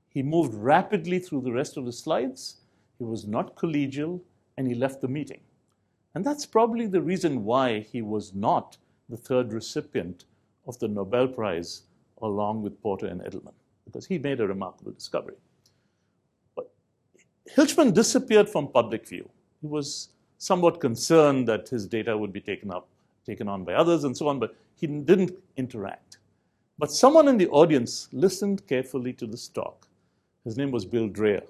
He 0.08 0.22
moved 0.22 0.54
rapidly 0.54 1.18
through 1.18 1.42
the 1.42 1.54
rest 1.54 1.78
of 1.78 1.86
the 1.86 1.94
slides. 1.94 2.58
He 3.00 3.06
was 3.06 3.26
not 3.26 3.56
collegial, 3.56 4.22
and 4.56 4.68
he 4.68 4.76
left 4.76 5.02
the 5.02 5.08
meeting. 5.08 5.42
And 6.14 6.24
that's 6.24 6.46
probably 6.46 6.86
the 6.86 7.02
reason 7.02 7.44
why 7.44 7.80
he 7.80 8.04
was 8.04 8.36
not 8.36 8.78
the 9.10 9.18
third 9.18 9.52
recipient 9.52 10.26
of 10.68 10.78
the 10.80 10.88
Nobel 10.88 11.28
Prize 11.28 11.84
along 12.22 12.64
with 12.64 12.82
Porter 12.82 13.08
and 13.08 13.22
Edelman, 13.22 13.54
because 13.86 14.06
he 14.06 14.18
made 14.18 14.40
a 14.40 14.48
remarkable 14.48 14.92
discovery. 14.92 15.36
But 16.56 16.72
Hilschmann 17.56 17.94
disappeared 17.94 18.50
from 18.50 18.68
public 18.68 19.08
view. 19.08 19.30
He 19.62 19.68
was 19.68 20.10
somewhat 20.38 20.80
concerned 20.80 21.48
that 21.48 21.70
his 21.70 21.88
data 21.88 22.18
would 22.18 22.32
be 22.32 22.42
taken 22.42 22.72
up, 22.72 22.88
taken 23.26 23.48
on 23.48 23.64
by 23.64 23.74
others 23.74 24.04
and 24.04 24.16
so 24.16 24.28
on, 24.28 24.40
but 24.40 24.56
he 24.76 24.88
didn't 24.88 25.32
interact. 25.58 26.18
But 26.80 26.92
someone 26.92 27.28
in 27.28 27.38
the 27.38 27.48
audience 27.50 28.08
listened 28.12 28.68
carefully 28.68 29.14
to 29.14 29.26
this 29.26 29.48
talk. 29.48 29.88
His 30.44 30.58
name 30.58 30.72
was 30.72 30.86
Bill 30.86 31.08
Dreyer, 31.08 31.42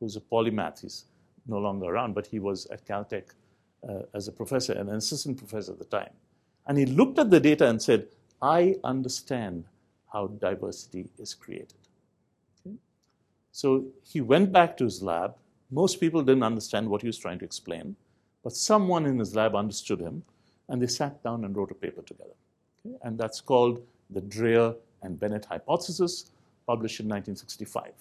who's 0.00 0.16
a 0.16 0.20
polymath. 0.20 0.80
He's 0.80 1.04
no 1.46 1.58
longer 1.58 1.86
around, 1.86 2.14
but 2.14 2.26
he 2.26 2.38
was 2.38 2.66
at 2.66 2.86
Caltech 2.86 3.34
uh, 3.88 4.02
as 4.14 4.28
a 4.28 4.32
professor, 4.32 4.72
and 4.72 4.88
an 4.88 4.96
assistant 4.96 5.36
professor 5.36 5.72
at 5.72 5.78
the 5.78 5.84
time. 5.84 6.10
And 6.66 6.78
he 6.78 6.86
looked 6.86 7.18
at 7.18 7.30
the 7.30 7.38
data 7.38 7.68
and 7.68 7.80
said, 7.80 8.08
I 8.42 8.76
understand 8.82 9.64
how 10.12 10.28
diversity 10.28 11.08
is 11.18 11.34
created. 11.34 11.74
Okay? 12.66 12.76
So 13.52 13.84
he 14.02 14.20
went 14.20 14.52
back 14.52 14.76
to 14.78 14.84
his 14.84 15.02
lab. 15.02 15.34
Most 15.70 16.00
people 16.00 16.22
didn't 16.22 16.42
understand 16.42 16.88
what 16.88 17.02
he 17.02 17.08
was 17.08 17.18
trying 17.18 17.38
to 17.40 17.44
explain, 17.44 17.96
but 18.42 18.54
someone 18.54 19.06
in 19.06 19.18
his 19.18 19.34
lab 19.34 19.54
understood 19.54 20.00
him, 20.00 20.22
and 20.68 20.80
they 20.80 20.86
sat 20.86 21.22
down 21.22 21.44
and 21.44 21.56
wrote 21.56 21.70
a 21.70 21.74
paper 21.74 22.02
together. 22.02 22.36
Okay? 22.84 22.96
And 23.02 23.18
that's 23.18 23.40
called 23.40 23.82
the 24.10 24.20
Dreyer 24.20 24.74
and 25.02 25.18
Bennett 25.18 25.44
hypothesis, 25.44 26.30
published 26.66 27.00
in 27.00 27.06
1965. 27.06 27.92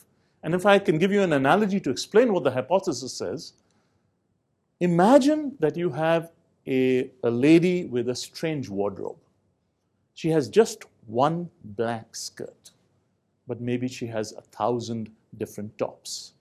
And 0.43 0.53
if 0.53 0.65
I 0.65 0.77
can 0.77 0.97
give 0.97 1.11
you 1.11 1.23
an 1.23 1.33
analogy 1.33 1.79
to 1.79 1.89
explain 1.89 2.31
what 2.31 2.43
the 2.43 2.51
hypothesis 2.51 3.13
says, 3.13 3.53
imagine 4.79 5.55
that 5.59 5.75
you 5.75 5.89
have 5.89 6.31
a, 6.67 7.09
a 7.23 7.29
lady 7.29 7.85
with 7.85 8.09
a 8.09 8.15
strange 8.15 8.69
wardrobe. 8.69 9.17
She 10.13 10.29
has 10.29 10.47
just 10.47 10.85
one 11.07 11.49
black 11.63 12.15
skirt, 12.15 12.71
but 13.47 13.61
maybe 13.61 13.87
she 13.87 14.07
has 14.07 14.31
a 14.33 14.41
thousand 14.41 15.11
different 15.37 15.77
tops. 15.77 16.33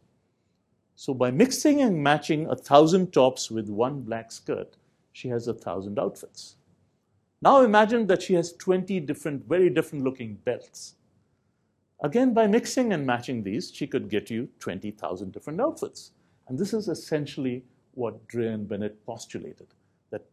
So 0.96 1.12
by 1.12 1.30
mixing 1.30 1.82
and 1.82 2.02
matching 2.02 2.46
a 2.46 2.56
thousand 2.56 3.12
tops 3.12 3.50
with 3.50 3.68
one 3.68 4.02
black 4.02 4.32
skirt, 4.32 4.76
she 5.12 5.28
has 5.28 5.48
a 5.48 5.54
thousand 5.54 5.98
outfits. 5.98 6.56
Now 7.42 7.60
imagine 7.62 8.06
that 8.06 8.22
she 8.22 8.34
has 8.34 8.52
20 8.52 9.00
different, 9.00 9.46
very 9.46 9.68
different 9.68 10.04
looking 10.04 10.34
belts. 10.44 10.94
Again, 12.02 12.32
by 12.32 12.46
mixing 12.46 12.92
and 12.92 13.06
matching 13.06 13.42
these, 13.42 13.70
she 13.70 13.86
could 13.86 14.08
get 14.08 14.30
you 14.30 14.48
20,000 14.60 15.32
different 15.32 15.60
outfits. 15.60 16.12
And 16.48 16.58
this 16.58 16.72
is 16.72 16.88
essentially 16.88 17.64
what 17.94 18.18
and 18.34 18.68
Bennett 18.68 19.04
postulated, 19.06 19.68
that 20.10 20.24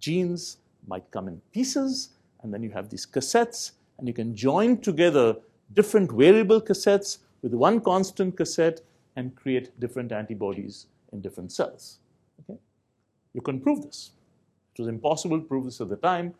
genes 0.00 0.58
might 0.86 1.10
come 1.10 1.28
in 1.28 1.40
pieces 1.52 2.10
and 2.44 2.52
then 2.52 2.62
you 2.62 2.70
have 2.70 2.90
these 2.90 3.06
cassettes, 3.06 3.72
and 3.98 4.06
you 4.06 4.14
can 4.14 4.36
join 4.36 4.78
together 4.78 5.36
different 5.72 6.12
variable 6.12 6.60
cassettes 6.60 7.18
with 7.42 7.54
one 7.54 7.80
constant 7.80 8.36
cassette 8.36 8.82
and 9.16 9.34
create 9.34 9.78
different 9.80 10.12
antibodies 10.12 10.86
in 11.12 11.20
different 11.20 11.50
cells. 11.50 11.98
Okay? 12.40 12.58
You 13.32 13.40
can 13.40 13.60
prove 13.60 13.82
this. 13.82 14.12
It 14.74 14.82
was 14.82 14.88
impossible 14.88 15.40
to 15.40 15.44
prove 15.44 15.64
this 15.64 15.80
at 15.80 15.88
the 15.88 15.96
time. 15.96 16.34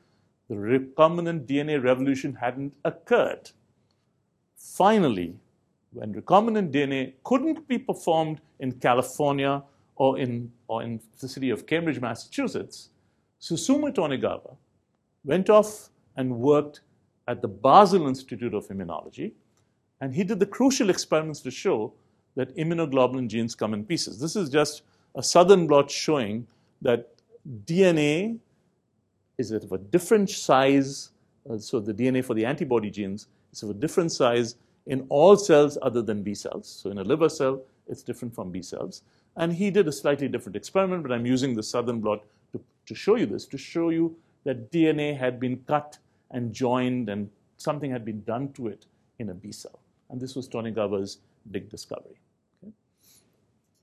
The 0.49 0.57
recombinant 0.57 1.47
DNA 1.47 1.83
revolution 1.83 2.35
hadn't 2.35 2.75
occurred. 2.85 3.51
Finally, 4.57 5.35
when 5.93 6.13
recombinant 6.13 6.71
DNA 6.71 7.15
couldn't 7.23 7.67
be 7.67 7.79
performed 7.79 8.41
in 8.61 8.73
California 8.73 9.63
or 9.97 10.19
in, 10.19 10.53
or 10.69 10.83
in 10.83 11.01
the 11.21 11.29
city 11.29 11.51
of 11.51 11.67
Cambridge, 11.67 12.01
Massachusetts, 12.01 12.91
Susumu 13.41 13.95
Tonegawa 13.95 14.57
went 15.25 15.49
off 15.49 15.89
and 16.17 16.39
worked 16.39 16.81
at 17.29 17.43
the 17.43 17.49
Basel 17.49 18.07
Institute 18.07 18.55
of 18.55 18.69
Immunology. 18.69 19.33
And 20.01 20.15
he 20.15 20.25
did 20.25 20.41
the 20.41 20.47
crucial 20.47 20.91
experiments 20.91 21.41
to 21.41 21.51
show 21.51 21.93
that 22.37 22.55
immunoglobulin 22.57 23.29
genes 23.29 23.55
come 23.55 23.75
in 23.75 23.85
pieces. 23.85 24.21
This 24.21 24.37
is 24.37 24.51
just 24.51 24.83
a 25.15 25.23
southern 25.23 25.67
blot 25.67 25.91
showing 25.91 26.47
that 26.83 27.11
DNA 27.65 28.39
is 29.39 29.51
of 29.51 29.73
a 29.73 29.79
different 29.79 30.31
size. 30.31 31.11
Uh, 31.49 31.59
so 31.59 31.81
the 31.81 31.95
DNA 31.95 32.25
for 32.25 32.35
the 32.35 32.45
antibody 32.45 32.91
genes 32.91 33.29
is 33.53 33.63
of 33.63 33.71
a 33.71 33.75
different 33.75 34.13
size 34.13 34.57
in 34.87 35.07
all 35.09 35.37
cells 35.37 35.79
other 35.83 36.03
than 36.03 36.23
B 36.23 36.35
cells. 36.35 36.69
So 36.69 36.91
in 36.91 36.99
a 36.99 37.05
liver 37.05 37.29
cell, 37.29 37.63
it's 37.89 38.03
different 38.03 38.35
from 38.35 38.51
B 38.51 38.63
cells. 38.63 39.03
And 39.37 39.53
he 39.53 39.71
did 39.71 39.89
a 39.89 39.93
slightly 39.93 40.29
different 40.29 40.57
experiment, 40.57 41.03
but 41.03 41.13
I'm 41.13 41.27
using 41.27 41.55
the 41.55 41.63
southern 41.63 42.01
blot 42.01 42.23
to, 42.53 42.61
to 42.87 42.95
show 42.95 43.17
you 43.17 43.27
this, 43.27 43.47
to 43.47 43.59
show 43.59 43.91
you 43.91 44.17
that 44.45 44.71
DNA 44.71 45.17
had 45.17 45.41
been 45.41 45.59
cut 45.67 45.99
and 46.35 46.53
joined, 46.53 47.09
and 47.09 47.31
something 47.57 47.91
had 47.91 48.05
been 48.05 48.23
done 48.25 48.53
to 48.53 48.69
it 48.69 48.85
in 49.19 49.31
a 49.31 49.35
B 49.35 49.53
cell. 49.53 49.79
And 50.11 50.21
this 50.21 50.35
was 50.35 50.47
Tonegawa's 50.49 51.19
big 51.51 51.71
discovery. 51.71 52.19
Okay? 52.63 52.73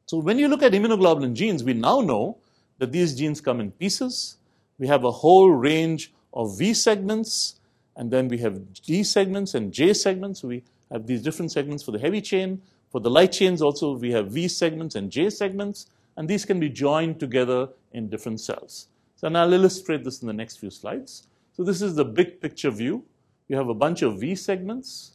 So 0.05 0.19
when 0.19 0.37
you 0.37 0.47
look 0.47 0.61
at 0.61 0.73
immunoglobulin 0.73 1.33
genes, 1.33 1.63
we 1.63 1.73
now 1.73 2.01
know 2.01 2.37
that 2.77 2.91
these 2.91 3.15
genes 3.15 3.41
come 3.41 3.59
in 3.59 3.71
pieces. 3.71 4.37
We 4.77 4.87
have 4.87 5.03
a 5.03 5.11
whole 5.11 5.49
range 5.51 6.11
of 6.33 6.57
V 6.57 6.73
segments, 6.73 7.55
and 7.95 8.11
then 8.11 8.27
we 8.27 8.37
have 8.39 8.73
D 8.73 9.03
segments 9.03 9.55
and 9.55 9.71
J 9.71 9.93
segments. 9.93 10.41
So 10.41 10.49
we 10.49 10.63
have 10.91 11.07
these 11.07 11.21
different 11.21 11.51
segments 11.51 11.83
for 11.83 11.91
the 11.91 11.99
heavy 11.99 12.21
chain. 12.21 12.61
For 12.91 12.99
the 12.99 13.09
light 13.09 13.31
chains 13.31 13.61
also, 13.61 13.93
we 13.95 14.11
have 14.11 14.31
V 14.31 14.47
segments 14.47 14.95
and 14.95 15.09
J 15.09 15.29
segments, 15.29 15.87
and 16.17 16.27
these 16.27 16.43
can 16.43 16.59
be 16.59 16.69
joined 16.69 17.19
together 17.19 17.69
in 17.93 18.09
different 18.09 18.41
cells. 18.41 18.87
So 19.15 19.29
now 19.29 19.43
I'll 19.43 19.53
illustrate 19.53 20.03
this 20.03 20.21
in 20.21 20.27
the 20.27 20.33
next 20.33 20.57
few 20.57 20.69
slides. 20.69 21.27
So 21.61 21.65
this 21.65 21.83
is 21.83 21.93
the 21.93 22.05
big 22.05 22.41
picture 22.41 22.71
view. 22.71 23.05
You 23.47 23.55
have 23.55 23.69
a 23.69 23.75
bunch 23.75 24.01
of 24.01 24.19
V 24.19 24.33
segments, 24.33 25.11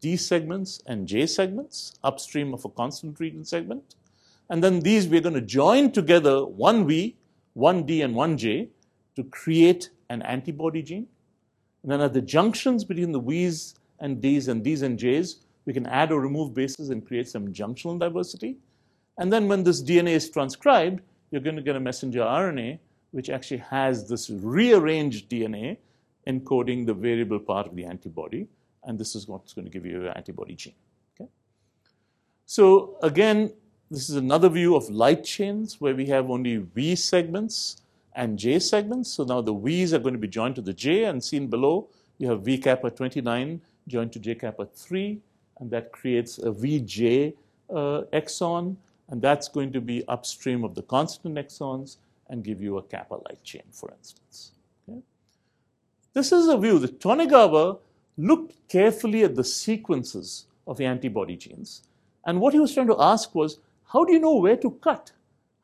D 0.00 0.16
segments, 0.16 0.80
and 0.86 1.08
J 1.08 1.26
segments 1.26 1.98
upstream 2.04 2.54
of 2.54 2.64
a 2.64 2.68
constant 2.68 3.18
region 3.18 3.44
segment. 3.44 3.96
And 4.48 4.62
then 4.62 4.78
these 4.78 5.08
we're 5.08 5.20
going 5.20 5.34
to 5.34 5.40
join 5.40 5.90
together 5.90 6.44
one 6.44 6.86
V, 6.86 7.16
one 7.54 7.82
D, 7.86 8.02
and 8.02 8.14
one 8.14 8.38
J 8.38 8.68
to 9.16 9.24
create 9.24 9.90
an 10.10 10.22
antibody 10.22 10.80
gene. 10.80 11.08
And 11.82 11.90
then 11.90 12.00
at 12.00 12.12
the 12.12 12.22
junctions 12.22 12.84
between 12.84 13.10
the 13.10 13.18
V's 13.18 13.74
and 13.98 14.22
D's 14.22 14.46
and 14.46 14.62
D's 14.62 14.82
and 14.82 14.96
J's, 14.96 15.40
we 15.64 15.72
can 15.72 15.86
add 15.86 16.12
or 16.12 16.20
remove 16.20 16.54
bases 16.54 16.90
and 16.90 17.04
create 17.04 17.28
some 17.28 17.48
junctional 17.48 17.98
diversity. 17.98 18.58
And 19.18 19.32
then 19.32 19.48
when 19.48 19.64
this 19.64 19.82
DNA 19.82 20.10
is 20.10 20.30
transcribed, 20.30 21.02
you're 21.32 21.40
going 21.40 21.56
to 21.56 21.62
get 21.62 21.74
a 21.74 21.80
messenger 21.80 22.20
RNA 22.20 22.78
which 23.14 23.30
actually 23.30 23.58
has 23.58 24.08
this 24.08 24.28
rearranged 24.28 25.30
DNA 25.30 25.76
encoding 26.26 26.84
the 26.84 26.92
variable 26.92 27.38
part 27.38 27.64
of 27.64 27.76
the 27.76 27.84
antibody. 27.84 28.48
And 28.82 28.98
this 28.98 29.14
is 29.14 29.28
what's 29.28 29.52
going 29.52 29.66
to 29.66 29.70
give 29.70 29.86
you 29.86 30.02
your 30.02 30.16
antibody 30.16 30.56
gene. 30.56 30.74
Okay? 31.14 31.30
So 32.44 32.96
again, 33.02 33.52
this 33.88 34.10
is 34.10 34.16
another 34.16 34.48
view 34.48 34.74
of 34.74 34.90
light 34.90 35.22
chains 35.22 35.80
where 35.80 35.94
we 35.94 36.06
have 36.06 36.28
only 36.28 36.56
V 36.56 36.96
segments 36.96 37.76
and 38.16 38.36
J 38.36 38.58
segments. 38.58 39.12
So 39.12 39.22
now 39.22 39.40
the 39.40 39.54
V's 39.54 39.94
are 39.94 40.00
going 40.00 40.14
to 40.14 40.24
be 40.26 40.26
joined 40.26 40.56
to 40.56 40.60
the 40.60 40.72
J 40.72 41.04
and 41.04 41.22
seen 41.22 41.46
below, 41.46 41.86
you 42.18 42.28
have 42.30 42.42
V 42.42 42.58
kappa 42.58 42.90
29 42.90 43.60
joined 43.86 44.12
to 44.14 44.18
J 44.18 44.34
kappa 44.34 44.66
3, 44.66 45.20
and 45.60 45.70
that 45.70 45.92
creates 45.92 46.38
a 46.38 46.50
VJ 46.50 47.34
uh, 47.70 48.02
exon, 48.12 48.74
and 49.08 49.22
that's 49.22 49.46
going 49.46 49.72
to 49.72 49.80
be 49.80 50.02
upstream 50.08 50.64
of 50.64 50.74
the 50.74 50.82
constant 50.82 51.36
exons 51.36 51.98
and 52.28 52.44
give 52.44 52.60
you 52.60 52.78
a 52.78 52.82
kappa 52.82 53.14
light 53.14 53.42
chain, 53.42 53.62
for 53.70 53.92
instance. 53.96 54.52
Okay? 54.88 55.00
This 56.12 56.32
is 56.32 56.48
a 56.48 56.58
view 56.58 56.78
that 56.78 57.00
Tonegawa 57.00 57.78
looked 58.16 58.68
carefully 58.68 59.24
at 59.24 59.34
the 59.34 59.44
sequences 59.44 60.46
of 60.66 60.78
the 60.78 60.86
antibody 60.86 61.36
genes. 61.36 61.82
And 62.24 62.40
what 62.40 62.54
he 62.54 62.60
was 62.60 62.72
trying 62.72 62.86
to 62.86 63.00
ask 63.00 63.34
was, 63.34 63.58
how 63.92 64.04
do 64.04 64.12
you 64.12 64.20
know 64.20 64.36
where 64.36 64.56
to 64.56 64.70
cut? 64.70 65.12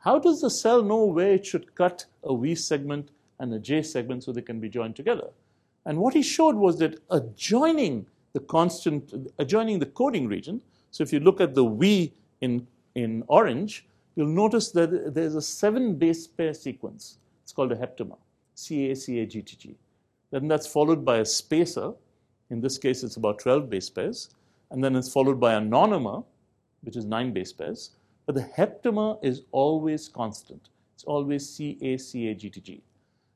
how 0.00 0.18
does 0.18 0.40
the 0.40 0.50
cell 0.50 0.82
know 0.82 1.04
where 1.04 1.34
it 1.34 1.46
should 1.46 1.74
cut 1.74 2.06
a 2.24 2.36
V 2.36 2.54
segment 2.54 3.10
and 3.38 3.52
a 3.52 3.58
J 3.58 3.82
segment 3.82 4.24
so 4.24 4.32
they 4.32 4.42
can 4.42 4.60
be 4.60 4.68
joined 4.68 4.96
together? 4.96 5.28
And 5.84 5.98
what 5.98 6.14
he 6.14 6.22
showed 6.22 6.56
was 6.56 6.78
that 6.78 7.00
adjoining 7.10 8.06
the 8.32 8.40
constant, 8.40 9.32
adjoining 9.38 9.78
the 9.78 9.86
coding 9.86 10.26
region, 10.26 10.60
so 10.90 11.02
if 11.02 11.12
you 11.12 11.20
look 11.20 11.40
at 11.40 11.54
the 11.54 11.66
V 11.66 12.12
in, 12.40 12.66
in 12.94 13.24
orange, 13.28 13.86
you'll 14.14 14.28
notice 14.28 14.70
that 14.72 15.14
there's 15.14 15.34
a 15.34 15.42
seven 15.42 15.94
base 15.96 16.26
pair 16.26 16.54
sequence. 16.54 17.18
It's 17.42 17.52
called 17.52 17.72
a 17.72 17.76
heptamer, 17.76 18.18
CA, 18.54 18.94
CA, 18.94 19.28
Then 20.30 20.48
that's 20.48 20.66
followed 20.66 21.04
by 21.04 21.18
a 21.18 21.24
spacer. 21.24 21.92
In 22.50 22.60
this 22.60 22.78
case, 22.78 23.02
it's 23.02 23.16
about 23.16 23.38
12 23.38 23.70
base 23.70 23.90
pairs. 23.90 24.30
And 24.70 24.82
then 24.82 24.94
it's 24.96 25.12
followed 25.12 25.40
by 25.40 25.54
a 25.54 25.60
nonamer, 25.60 26.24
which 26.82 26.96
is 26.96 27.04
nine 27.04 27.32
base 27.32 27.52
pairs. 27.52 27.90
But 28.26 28.34
the 28.34 28.48
heptamer 28.56 29.18
is 29.24 29.42
always 29.50 30.08
constant. 30.08 30.68
It's 30.94 31.04
always 31.04 31.48
CA, 31.48 31.96
CA, 31.96 32.80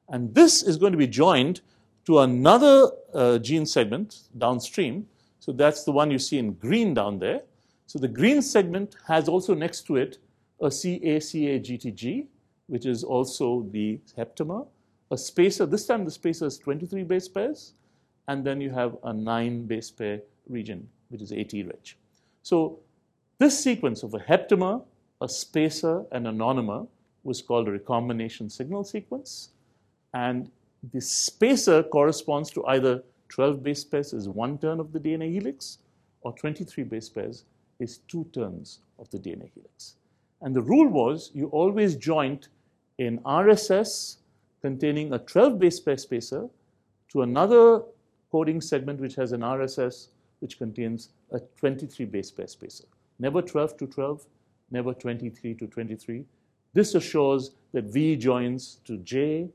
And 0.08 0.34
this 0.34 0.62
is 0.62 0.76
going 0.76 0.92
to 0.92 0.98
be 0.98 1.06
joined 1.06 1.62
to 2.06 2.20
another 2.20 2.90
uh, 3.14 3.38
gene 3.38 3.66
segment 3.66 4.20
downstream. 4.38 5.06
So 5.40 5.52
that's 5.52 5.84
the 5.84 5.92
one 5.92 6.10
you 6.10 6.18
see 6.18 6.38
in 6.38 6.52
green 6.52 6.94
down 6.94 7.18
there. 7.18 7.42
So 7.86 7.98
the 7.98 8.08
green 8.08 8.42
segment 8.42 8.96
has 9.06 9.28
also 9.28 9.54
next 9.54 9.86
to 9.86 9.96
it 9.96 10.18
a 10.60 10.70
CA-CA-GTG, 10.70 12.26
which 12.66 12.86
is 12.86 13.04
also 13.04 13.66
the 13.70 14.00
heptamer, 14.16 14.66
a 15.10 15.18
spacer. 15.18 15.66
This 15.66 15.86
time 15.86 16.04
the 16.04 16.10
spacer 16.10 16.46
is 16.46 16.58
23 16.58 17.02
base 17.04 17.28
pairs, 17.28 17.74
and 18.28 18.44
then 18.44 18.60
you 18.60 18.70
have 18.70 18.96
a 19.04 19.12
9 19.12 19.66
base 19.66 19.90
pair 19.90 20.20
region, 20.48 20.88
which 21.08 21.22
is 21.22 21.32
AT-rich. 21.32 21.98
So 22.42 22.78
this 23.38 23.58
sequence 23.58 24.02
of 24.02 24.14
a 24.14 24.18
heptamer, 24.18 24.82
a 25.20 25.28
spacer, 25.28 26.04
and 26.12 26.26
a 26.26 26.32
nonamer 26.32 26.86
was 27.22 27.42
called 27.42 27.68
a 27.68 27.72
recombination 27.72 28.48
signal 28.50 28.84
sequence. 28.84 29.50
And 30.12 30.50
the 30.92 31.00
spacer 31.00 31.82
corresponds 31.82 32.50
to 32.52 32.64
either 32.66 33.02
12 33.28 33.62
base 33.62 33.84
pairs 33.84 34.12
is 34.12 34.28
one 34.28 34.58
turn 34.58 34.80
of 34.80 34.92
the 34.92 35.00
DNA 35.00 35.32
helix, 35.32 35.78
or 36.20 36.32
23 36.32 36.84
base 36.84 37.08
pairs 37.08 37.44
is 37.78 37.98
two 38.08 38.24
turns 38.32 38.80
of 38.98 39.10
the 39.10 39.18
DNA 39.18 39.50
helix. 39.54 39.96
And 40.44 40.54
the 40.54 40.62
rule 40.62 40.88
was 40.88 41.30
you 41.34 41.48
always 41.48 41.96
joint 41.96 42.48
an 42.98 43.18
RSS 43.24 44.18
containing 44.60 45.12
a 45.12 45.18
12 45.18 45.58
base 45.58 45.80
pair 45.80 45.96
spacer 45.96 46.48
to 47.08 47.22
another 47.22 47.82
coding 48.30 48.60
segment 48.60 49.00
which 49.00 49.14
has 49.14 49.32
an 49.32 49.40
RSS 49.40 50.08
which 50.40 50.58
contains 50.58 51.08
a 51.32 51.40
23 51.56 52.06
base 52.06 52.30
pair 52.30 52.46
spacer. 52.46 52.84
Never 53.18 53.40
12 53.40 53.78
to 53.78 53.86
12, 53.86 54.26
never 54.70 54.92
23 54.92 55.54
to 55.54 55.66
23. 55.66 56.24
This 56.74 56.94
assures 56.94 57.52
that 57.72 57.84
V 57.84 58.16
joins 58.16 58.80
to 58.84 58.98
J 58.98 59.48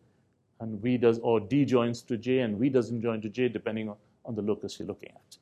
and 0.60 0.82
V 0.82 0.98
does, 0.98 1.20
or 1.20 1.40
D 1.40 1.66
joins 1.66 2.02
to 2.04 2.18
J 2.18 2.40
and 2.40 2.58
V 2.58 2.70
doesn't 2.70 3.02
join 3.02 3.22
to 3.22 3.30
J 3.30 3.48
depending 3.48 3.90
on, 3.90 3.96
on 4.26 4.34
the 4.34 4.42
locus 4.42 4.80
you're 4.80 4.88
looking 4.88 5.10
at. 5.10 5.39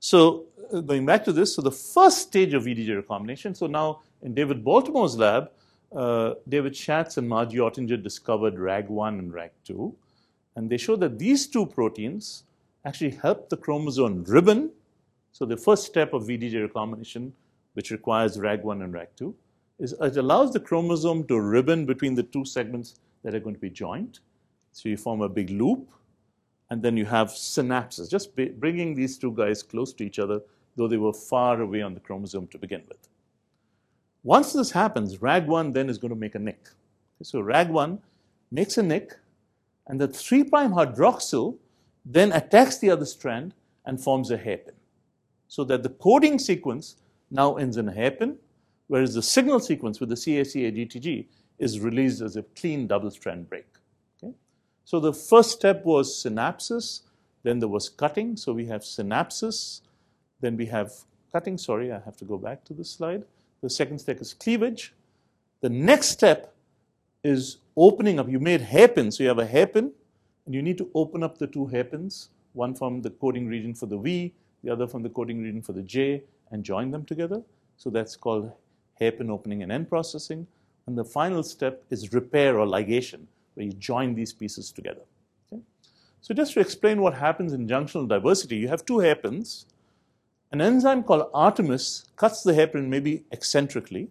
So 0.00 0.46
uh, 0.72 0.80
going 0.80 1.04
back 1.04 1.24
to 1.24 1.32
this, 1.32 1.54
so 1.54 1.62
the 1.62 1.70
first 1.70 2.18
stage 2.22 2.54
of 2.54 2.64
VDJ 2.64 2.96
recombination, 2.96 3.54
so 3.54 3.66
now 3.66 4.00
in 4.22 4.34
David 4.34 4.64
Baltimore's 4.64 5.16
lab, 5.16 5.50
uh, 5.94 6.34
David 6.48 6.74
Schatz 6.74 7.18
and 7.18 7.28
Margie 7.28 7.58
Oettinger 7.58 8.02
discovered 8.02 8.54
RAG1 8.54 9.18
and 9.18 9.32
RAG2. 9.32 9.94
And 10.56 10.70
they 10.70 10.78
showed 10.78 11.00
that 11.00 11.18
these 11.18 11.46
two 11.46 11.66
proteins 11.66 12.44
actually 12.86 13.10
help 13.10 13.50
the 13.50 13.56
chromosome 13.58 14.24
ribbon. 14.24 14.70
So 15.32 15.44
the 15.44 15.56
first 15.56 15.84
step 15.84 16.14
of 16.14 16.22
VDJ 16.22 16.62
recombination, 16.62 17.32
which 17.74 17.90
requires 17.90 18.38
RAG1 18.38 18.82
and 18.82 18.94
RAG2, 18.94 19.34
is 19.78 19.92
it 20.00 20.16
allows 20.16 20.52
the 20.52 20.60
chromosome 20.60 21.26
to 21.26 21.40
ribbon 21.40 21.84
between 21.84 22.14
the 22.14 22.22
two 22.22 22.44
segments 22.44 22.94
that 23.22 23.34
are 23.34 23.40
going 23.40 23.54
to 23.54 23.60
be 23.60 23.70
joined. 23.70 24.20
So 24.72 24.88
you 24.88 24.96
form 24.96 25.20
a 25.20 25.28
big 25.28 25.50
loop, 25.50 25.90
and 26.70 26.82
then 26.82 26.96
you 26.96 27.04
have 27.04 27.28
synapses, 27.28 28.08
just 28.08 28.34
bringing 28.58 28.94
these 28.94 29.18
two 29.18 29.32
guys 29.32 29.62
close 29.62 29.92
to 29.94 30.04
each 30.04 30.18
other, 30.18 30.40
though 30.76 30.88
they 30.88 30.96
were 30.96 31.12
far 31.12 31.60
away 31.60 31.82
on 31.82 31.94
the 31.94 32.00
chromosome 32.00 32.46
to 32.48 32.58
begin 32.58 32.82
with. 32.88 33.08
Once 34.22 34.52
this 34.52 34.70
happens, 34.70 35.16
RAG1 35.18 35.74
then 35.74 35.90
is 35.90 35.98
going 35.98 36.10
to 36.10 36.16
make 36.16 36.34
a 36.34 36.38
nick. 36.38 36.68
So 37.22 37.42
RAG1 37.42 37.98
makes 38.50 38.78
a 38.78 38.82
nick, 38.82 39.18
and 39.86 40.00
the 40.00 40.08
3' 40.08 40.44
hydroxyl 40.44 41.56
then 42.04 42.32
attacks 42.32 42.78
the 42.78 42.90
other 42.90 43.04
strand 43.04 43.54
and 43.84 44.00
forms 44.00 44.30
a 44.30 44.36
hairpin. 44.36 44.74
So 45.48 45.64
that 45.64 45.82
the 45.82 45.88
coding 45.88 46.38
sequence 46.38 46.96
now 47.30 47.56
ends 47.56 47.76
in 47.76 47.88
a 47.88 47.92
hairpin, 47.92 48.36
whereas 48.86 49.14
the 49.14 49.22
signal 49.22 49.58
sequence 49.58 49.98
with 49.98 50.08
the 50.08 50.14
CACA-GTG 50.14 51.26
is 51.58 51.80
released 51.80 52.20
as 52.20 52.36
a 52.36 52.42
clean 52.42 52.86
double-strand 52.86 53.48
break. 53.48 53.66
So 54.90 54.98
the 54.98 55.12
first 55.12 55.52
step 55.52 55.84
was 55.84 56.20
synapsis, 56.20 57.02
then 57.44 57.60
there 57.60 57.68
was 57.68 57.88
cutting. 57.88 58.36
So 58.36 58.52
we 58.52 58.66
have 58.66 58.80
synapsis, 58.80 59.82
then 60.40 60.56
we 60.56 60.66
have 60.66 60.90
cutting. 61.30 61.58
Sorry, 61.58 61.92
I 61.92 62.00
have 62.00 62.16
to 62.16 62.24
go 62.24 62.36
back 62.36 62.64
to 62.64 62.74
the 62.74 62.84
slide. 62.84 63.22
The 63.62 63.70
second 63.70 64.00
step 64.00 64.20
is 64.20 64.34
cleavage. 64.34 64.92
The 65.60 65.68
next 65.68 66.08
step 66.08 66.52
is 67.22 67.58
opening 67.76 68.18
up. 68.18 68.28
You 68.28 68.40
made 68.40 68.62
hairpin, 68.62 69.12
so 69.12 69.22
you 69.22 69.28
have 69.28 69.38
a 69.38 69.46
hairpin, 69.46 69.92
and 70.44 70.56
you 70.56 70.60
need 70.60 70.78
to 70.78 70.90
open 70.92 71.22
up 71.22 71.38
the 71.38 71.46
two 71.46 71.66
hairpins, 71.66 72.30
one 72.54 72.74
from 72.74 73.00
the 73.00 73.10
coding 73.10 73.46
region 73.46 73.74
for 73.74 73.86
the 73.86 73.96
V, 73.96 74.34
the 74.64 74.72
other 74.72 74.88
from 74.88 75.04
the 75.04 75.10
coding 75.10 75.40
region 75.40 75.62
for 75.62 75.72
the 75.72 75.82
J, 75.82 76.24
and 76.50 76.64
join 76.64 76.90
them 76.90 77.04
together. 77.04 77.42
So 77.76 77.90
that's 77.90 78.16
called 78.16 78.50
hairpin 78.94 79.30
opening 79.30 79.62
and 79.62 79.70
end 79.70 79.88
processing. 79.88 80.48
And 80.88 80.98
the 80.98 81.04
final 81.04 81.44
step 81.44 81.84
is 81.90 82.12
repair 82.12 82.58
or 82.58 82.66
ligation, 82.66 83.26
where 83.54 83.66
you 83.66 83.72
join 83.72 84.14
these 84.14 84.32
pieces 84.32 84.70
together. 84.72 85.02
Okay? 85.52 85.62
So 86.20 86.34
just 86.34 86.54
to 86.54 86.60
explain 86.60 87.00
what 87.00 87.14
happens 87.14 87.52
in 87.52 87.66
junctional 87.66 88.08
diversity, 88.08 88.56
you 88.56 88.68
have 88.68 88.84
two 88.84 88.98
hairpins. 88.98 89.66
An 90.52 90.60
enzyme 90.60 91.02
called 91.02 91.30
Artemis 91.32 92.06
cuts 92.16 92.42
the 92.42 92.54
hairpin 92.54 92.90
maybe 92.90 93.24
eccentrically. 93.32 94.08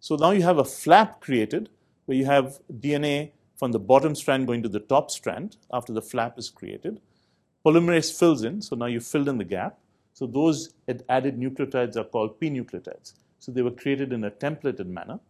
So 0.00 0.16
now 0.16 0.30
you 0.30 0.42
have 0.42 0.58
a 0.58 0.64
flap 0.64 1.20
created 1.20 1.68
where 2.06 2.16
you 2.16 2.24
have 2.24 2.58
DNA 2.80 3.32
from 3.56 3.72
the 3.72 3.78
bottom 3.78 4.14
strand 4.14 4.46
going 4.46 4.62
to 4.62 4.68
the 4.68 4.80
top 4.80 5.10
strand 5.10 5.56
after 5.72 5.92
the 5.92 6.02
flap 6.02 6.38
is 6.38 6.48
created. 6.48 7.00
Polymerase 7.66 8.16
fills 8.16 8.44
in, 8.44 8.62
so 8.62 8.76
now 8.76 8.86
you 8.86 9.00
filled 9.00 9.28
in 9.28 9.36
the 9.36 9.44
gap. 9.44 9.78
So 10.14 10.26
those 10.26 10.74
added 11.08 11.38
nucleotides 11.38 11.96
are 11.96 12.04
called 12.04 12.40
P 12.40 12.50
nucleotides. 12.50 13.14
So 13.40 13.52
they 13.52 13.62
were 13.62 13.70
created 13.70 14.12
in 14.12 14.24
a 14.24 14.30
templated 14.30 14.86
manner. 14.86 15.20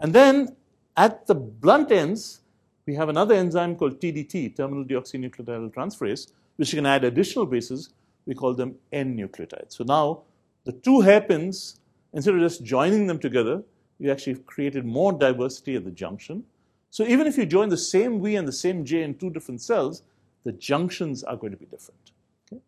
And 0.00 0.12
then 0.12 0.56
at 0.96 1.26
the 1.26 1.34
blunt 1.34 1.92
ends, 1.92 2.40
we 2.86 2.94
have 2.94 3.08
another 3.08 3.34
enzyme 3.34 3.76
called 3.76 4.00
TDT, 4.00 4.56
terminal 4.56 4.84
deoxynucleotide 4.84 5.74
transferase, 5.74 6.32
which 6.56 6.70
can 6.70 6.86
add 6.86 7.04
additional 7.04 7.44
bases. 7.44 7.90
We 8.26 8.34
call 8.34 8.54
them 8.54 8.76
N 8.92 9.16
nucleotides. 9.16 9.72
So 9.72 9.84
now 9.84 10.22
the 10.64 10.72
two 10.72 11.00
hairpins, 11.00 11.80
instead 12.12 12.34
of 12.34 12.40
just 12.40 12.64
joining 12.64 13.06
them 13.06 13.18
together, 13.18 13.62
we 13.98 14.10
actually 14.10 14.36
created 14.36 14.84
more 14.84 15.12
diversity 15.12 15.76
at 15.76 15.84
the 15.84 15.90
junction. 15.90 16.44
So 16.90 17.04
even 17.04 17.26
if 17.26 17.36
you 17.36 17.46
join 17.46 17.68
the 17.68 17.76
same 17.76 18.22
V 18.22 18.36
and 18.36 18.46
the 18.46 18.52
same 18.52 18.84
J 18.84 19.02
in 19.02 19.16
two 19.16 19.30
different 19.30 19.60
cells, 19.60 20.02
the 20.44 20.52
junctions 20.52 21.24
are 21.24 21.36
going 21.36 21.52
to 21.52 21.58
be 21.58 21.66
different. 21.66 22.12
Okay? 22.52 22.60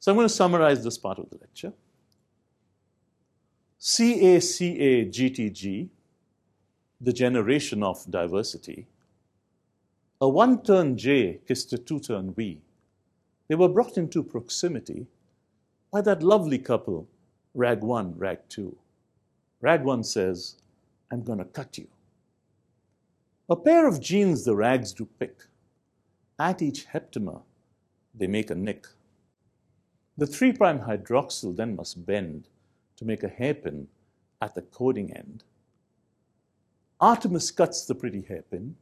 So 0.00 0.10
I'm 0.10 0.16
going 0.16 0.28
to 0.28 0.34
summarize 0.34 0.82
this 0.82 0.98
part 0.98 1.18
of 1.18 1.30
the 1.30 1.36
lecture. 1.36 1.72
CACA-GTG, 3.80 5.88
the 7.02 7.12
generation 7.12 7.82
of 7.82 8.08
diversity, 8.08 8.86
a 10.20 10.28
one-turn 10.28 10.96
J 10.96 11.40
kissed 11.48 11.72
a 11.72 11.78
two-turn 11.78 12.32
V. 12.32 12.60
They 13.48 13.56
were 13.56 13.68
brought 13.68 13.98
into 13.98 14.22
proximity 14.22 15.06
by 15.90 16.00
that 16.02 16.22
lovely 16.22 16.58
couple, 16.58 17.08
RAG1, 17.56 18.14
RAG2. 18.14 18.74
RAG1 19.64 20.04
says, 20.06 20.54
I'm 21.10 21.24
going 21.24 21.40
to 21.40 21.44
cut 21.44 21.76
you. 21.76 21.88
A 23.48 23.56
pair 23.56 23.88
of 23.88 24.00
genes 24.00 24.44
the 24.44 24.54
rags 24.54 24.92
do 24.92 25.08
pick. 25.18 25.42
At 26.38 26.62
each 26.62 26.86
heptamer, 26.86 27.42
they 28.14 28.28
make 28.28 28.50
a 28.50 28.54
nick. 28.54 28.86
The 30.16 30.26
3' 30.26 30.52
hydroxyl 30.52 31.56
then 31.56 31.74
must 31.74 32.06
bend 32.06 32.44
to 32.96 33.04
make 33.04 33.24
a 33.24 33.28
hairpin 33.28 33.88
at 34.40 34.54
the 34.54 34.62
coding 34.62 35.12
end. 35.12 35.42
Artemis 37.02 37.50
cuts 37.50 37.84
the 37.84 37.94
pretty 37.96 38.22
hairpin. 38.22 38.76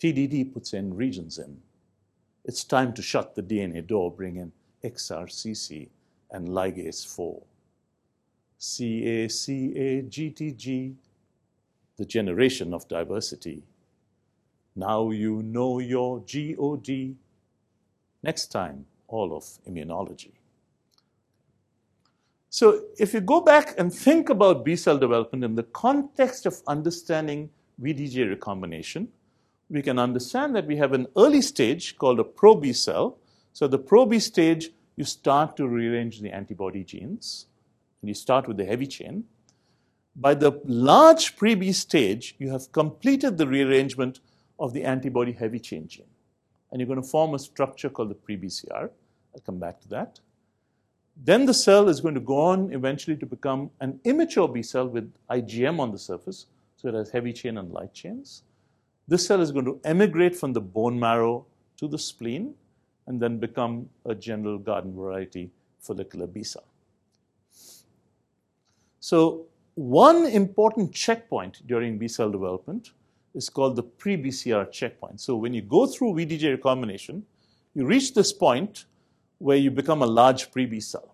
TDT 0.00 0.52
puts 0.52 0.72
in 0.72 0.94
regions 0.94 1.38
in. 1.38 1.60
It's 2.44 2.62
time 2.62 2.92
to 2.92 3.02
shut 3.02 3.34
the 3.34 3.42
DNA 3.42 3.84
door, 3.84 4.12
bring 4.12 4.36
in 4.36 4.52
XRCC 4.84 5.88
and 6.30 6.46
ligase 6.48 7.04
4. 7.04 7.42
CACA-GTG, 8.60 9.34
the 11.96 12.04
generation 12.04 12.72
of 12.72 12.86
diversity. 12.86 13.64
Now 14.76 15.10
you 15.10 15.42
know 15.42 15.80
your 15.80 16.20
GOD. 16.20 17.16
Next 18.22 18.52
time, 18.52 18.86
all 19.08 19.36
of 19.36 19.58
immunology. 19.68 20.39
So 22.50 22.82
if 22.98 23.14
you 23.14 23.20
go 23.20 23.40
back 23.40 23.74
and 23.78 23.94
think 23.94 24.28
about 24.28 24.64
B 24.64 24.74
cell 24.74 24.98
development 24.98 25.44
in 25.44 25.54
the 25.54 25.62
context 25.62 26.46
of 26.46 26.60
understanding 26.66 27.48
VDJ 27.80 28.28
recombination, 28.28 29.08
we 29.70 29.82
can 29.82 30.00
understand 30.00 30.56
that 30.56 30.66
we 30.66 30.76
have 30.76 30.92
an 30.92 31.06
early 31.16 31.42
stage 31.42 31.96
called 31.96 32.18
a 32.18 32.24
pro 32.24 32.56
B 32.56 32.72
cell. 32.72 33.18
So 33.52 33.68
the 33.68 33.78
pro 33.78 34.04
B 34.04 34.18
stage, 34.18 34.70
you 34.96 35.04
start 35.04 35.56
to 35.58 35.68
rearrange 35.68 36.20
the 36.20 36.32
antibody 36.32 36.82
genes, 36.82 37.46
and 38.02 38.08
you 38.08 38.14
start 38.14 38.48
with 38.48 38.56
the 38.56 38.64
heavy 38.64 38.88
chain. 38.88 39.24
By 40.16 40.34
the 40.34 40.60
large 40.64 41.36
pre 41.36 41.54
B 41.54 41.70
stage, 41.70 42.34
you 42.38 42.50
have 42.50 42.72
completed 42.72 43.38
the 43.38 43.46
rearrangement 43.46 44.18
of 44.58 44.72
the 44.72 44.82
antibody 44.82 45.32
heavy 45.32 45.60
chain 45.60 45.86
gene. 45.86 46.04
And 46.72 46.80
you're 46.80 46.88
going 46.88 47.00
to 47.00 47.08
form 47.08 47.34
a 47.34 47.38
structure 47.38 47.88
called 47.88 48.10
the 48.10 48.16
pre 48.16 48.36
BCR. 48.36 48.90
I'll 49.34 49.40
come 49.46 49.60
back 49.60 49.80
to 49.82 49.88
that. 49.88 50.18
Then 51.22 51.44
the 51.44 51.52
cell 51.52 51.88
is 51.88 52.00
going 52.00 52.14
to 52.14 52.20
go 52.20 52.40
on 52.40 52.72
eventually 52.72 53.16
to 53.18 53.26
become 53.26 53.70
an 53.80 54.00
immature 54.04 54.48
B 54.48 54.62
cell 54.62 54.88
with 54.88 55.12
IgM 55.30 55.78
on 55.78 55.92
the 55.92 55.98
surface, 55.98 56.46
so 56.76 56.88
it 56.88 56.94
has 56.94 57.10
heavy 57.10 57.32
chain 57.32 57.58
and 57.58 57.70
light 57.70 57.92
chains. 57.92 58.42
This 59.06 59.26
cell 59.26 59.42
is 59.42 59.52
going 59.52 59.66
to 59.66 59.78
emigrate 59.84 60.34
from 60.34 60.54
the 60.54 60.62
bone 60.62 60.98
marrow 60.98 61.44
to 61.76 61.88
the 61.88 61.98
spleen 61.98 62.54
and 63.06 63.20
then 63.20 63.38
become 63.38 63.88
a 64.06 64.14
general 64.14 64.58
garden 64.58 64.94
variety 64.94 65.50
follicular 65.80 66.26
B 66.26 66.42
cell. 66.42 66.64
So, 69.00 69.46
one 69.74 70.26
important 70.26 70.92
checkpoint 70.92 71.66
during 71.66 71.98
B 71.98 72.08
cell 72.08 72.30
development 72.30 72.92
is 73.34 73.48
called 73.50 73.76
the 73.76 73.82
pre 73.82 74.16
BCR 74.16 74.70
checkpoint. 74.70 75.20
So, 75.20 75.36
when 75.36 75.52
you 75.52 75.62
go 75.62 75.86
through 75.86 76.14
VDJ 76.14 76.52
recombination, 76.52 77.24
you 77.74 77.84
reach 77.84 78.14
this 78.14 78.32
point 78.32 78.84
where 79.38 79.56
you 79.56 79.70
become 79.70 80.02
a 80.02 80.06
large 80.06 80.50
pre 80.50 80.66
B 80.66 80.80
cell. 80.80 81.09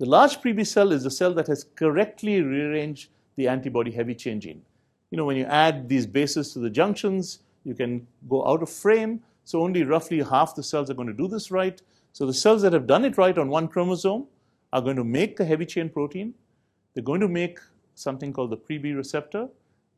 The 0.00 0.06
large 0.06 0.40
pre 0.40 0.54
B 0.54 0.64
cell 0.64 0.92
is 0.92 1.02
the 1.04 1.10
cell 1.10 1.34
that 1.34 1.46
has 1.48 1.66
correctly 1.76 2.40
rearranged 2.40 3.10
the 3.36 3.46
antibody 3.48 3.90
heavy 3.90 4.14
chain 4.14 4.40
gene. 4.40 4.62
You 5.10 5.18
know, 5.18 5.26
when 5.26 5.36
you 5.36 5.44
add 5.44 5.90
these 5.90 6.06
bases 6.06 6.54
to 6.54 6.58
the 6.58 6.70
junctions, 6.70 7.40
you 7.64 7.74
can 7.74 8.06
go 8.26 8.48
out 8.48 8.62
of 8.62 8.70
frame. 8.70 9.20
So 9.44 9.60
only 9.60 9.84
roughly 9.84 10.22
half 10.22 10.54
the 10.54 10.62
cells 10.62 10.88
are 10.88 10.94
going 10.94 11.08
to 11.08 11.12
do 11.14 11.28
this 11.28 11.50
right. 11.50 11.78
So 12.14 12.24
the 12.24 12.32
cells 12.32 12.62
that 12.62 12.72
have 12.72 12.86
done 12.86 13.04
it 13.04 13.18
right 13.18 13.36
on 13.36 13.50
one 13.50 13.68
chromosome 13.68 14.26
are 14.72 14.80
going 14.80 14.96
to 14.96 15.04
make 15.04 15.36
the 15.36 15.44
heavy 15.44 15.66
chain 15.66 15.90
protein. 15.90 16.32
They're 16.94 17.04
going 17.04 17.20
to 17.20 17.28
make 17.28 17.58
something 17.94 18.32
called 18.32 18.52
the 18.52 18.56
pre-B 18.56 18.94
receptor. 18.94 19.48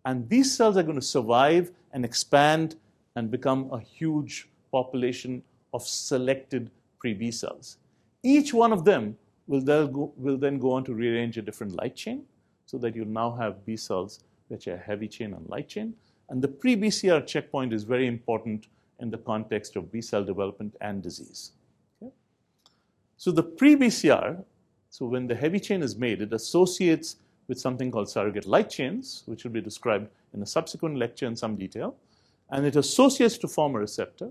And 0.05 0.29
these 0.29 0.53
cells 0.53 0.77
are 0.77 0.83
going 0.83 0.99
to 0.99 1.07
survive 1.07 1.71
and 1.93 2.05
expand 2.05 2.75
and 3.15 3.31
become 3.31 3.71
a 3.73 3.79
huge 3.79 4.49
population 4.73 5.45
of 5.73 5.87
selected 5.87 6.73
pre-B 6.99 7.31
cells. 7.31 7.77
Each 8.25 8.53
one 8.53 8.73
of 8.73 8.85
them 8.85 9.17
will 9.53 9.61
then, 9.61 9.93
go, 9.93 10.13
will 10.17 10.39
then 10.39 10.59
go 10.59 10.73
on 10.73 10.83
to 10.85 10.95
rearrange 10.95 11.37
a 11.37 11.43
different 11.43 11.75
light 11.75 11.95
chain 11.95 12.25
so 12.65 12.79
that 12.79 12.97
you 12.97 13.05
now 13.05 13.31
have 13.33 13.67
B 13.67 13.77
cells 13.77 14.21
which 14.49 14.67
are 14.67 14.79
heavy 14.79 15.07
chain 15.07 15.35
and 15.35 15.47
light 15.49 15.69
chain. 15.69 15.95
And 16.31 16.41
the 16.41 16.49
pre-BCR 16.49 17.27
checkpoint 17.27 17.75
is 17.75 17.85
very 17.85 18.07
important 18.07 18.69
in 19.01 19.11
the 19.11 19.19
context 19.19 19.77
of 19.77 19.93
B 19.93 20.01
cell 20.01 20.25
development 20.25 20.75
and 20.81 21.03
disease. 21.03 21.53
Okay? 22.03 22.13
So 23.19 23.31
the 23.31 23.43
pre-BCR, 23.43 24.43
so 24.89 25.05
when 25.05 25.27
the 25.27 25.35
heavy 25.35 25.61
chain 25.61 25.83
is 25.83 25.97
made, 25.97 26.23
it 26.23 26.33
associates 26.33 27.17
with 27.47 27.61
something 27.61 27.91
called 27.91 28.09
surrogate 28.09 28.47
light 28.47 28.71
chains, 28.71 29.23
which 29.27 29.45
will 29.45 29.51
be 29.51 29.61
described 29.61 30.09
in 30.33 30.41
a 30.41 30.47
subsequent 30.47 30.97
lecture 30.97 31.27
in 31.27 31.37
some 31.37 31.57
detail. 31.57 31.95
And 32.49 32.65
it 32.65 32.77
associates 32.77 33.37
to 33.39 33.49
form 33.49 33.75
a 33.75 33.81
receptor. 33.81 34.31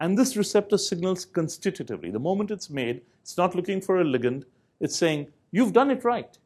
And 0.00 0.18
this 0.18 0.36
receptor 0.36 0.76
signals 0.76 1.24
constitutively. 1.24 2.10
The 2.10 2.18
moment 2.18 2.50
it's 2.50 2.68
made, 2.68 3.02
it's 3.22 3.36
not 3.36 3.54
looking 3.54 3.80
for 3.80 4.00
a 4.00 4.04
ligand. 4.04 4.44
It's 4.80 4.96
saying, 4.96 5.28
you've 5.50 5.72
done 5.72 5.90
it 5.90 6.04
right. 6.04 6.36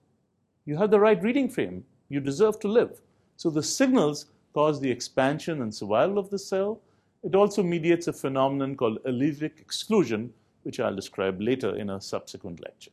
You 0.64 0.77
have 0.77 0.90
the 0.90 1.01
right 1.01 1.23
reading 1.23 1.49
frame. 1.49 1.85
You 2.09 2.21
deserve 2.21 2.61
to 2.61 2.69
live. 2.69 3.01
So 3.37 3.51
the 3.51 3.62
signals 3.62 4.27
cause 4.53 4.81
the 4.81 4.90
expansion 4.90 5.62
and 5.62 5.75
survival 5.75 6.19
of 6.19 6.31
the 6.31 6.38
cell. 6.38 6.81
It 7.23 7.35
also 7.35 7.62
mediates 7.62 8.09
a 8.09 8.12
phenomenon 8.12 8.77
called 8.77 8.99
allelic 9.05 9.61
exclusion, 9.61 10.33
which 10.62 10.81
I'll 10.81 10.95
describe 10.95 11.40
later 11.40 11.77
in 11.77 11.90
a 11.90 12.01
subsequent 12.01 12.62
lecture. 12.62 12.90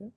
Okay? 0.00 0.10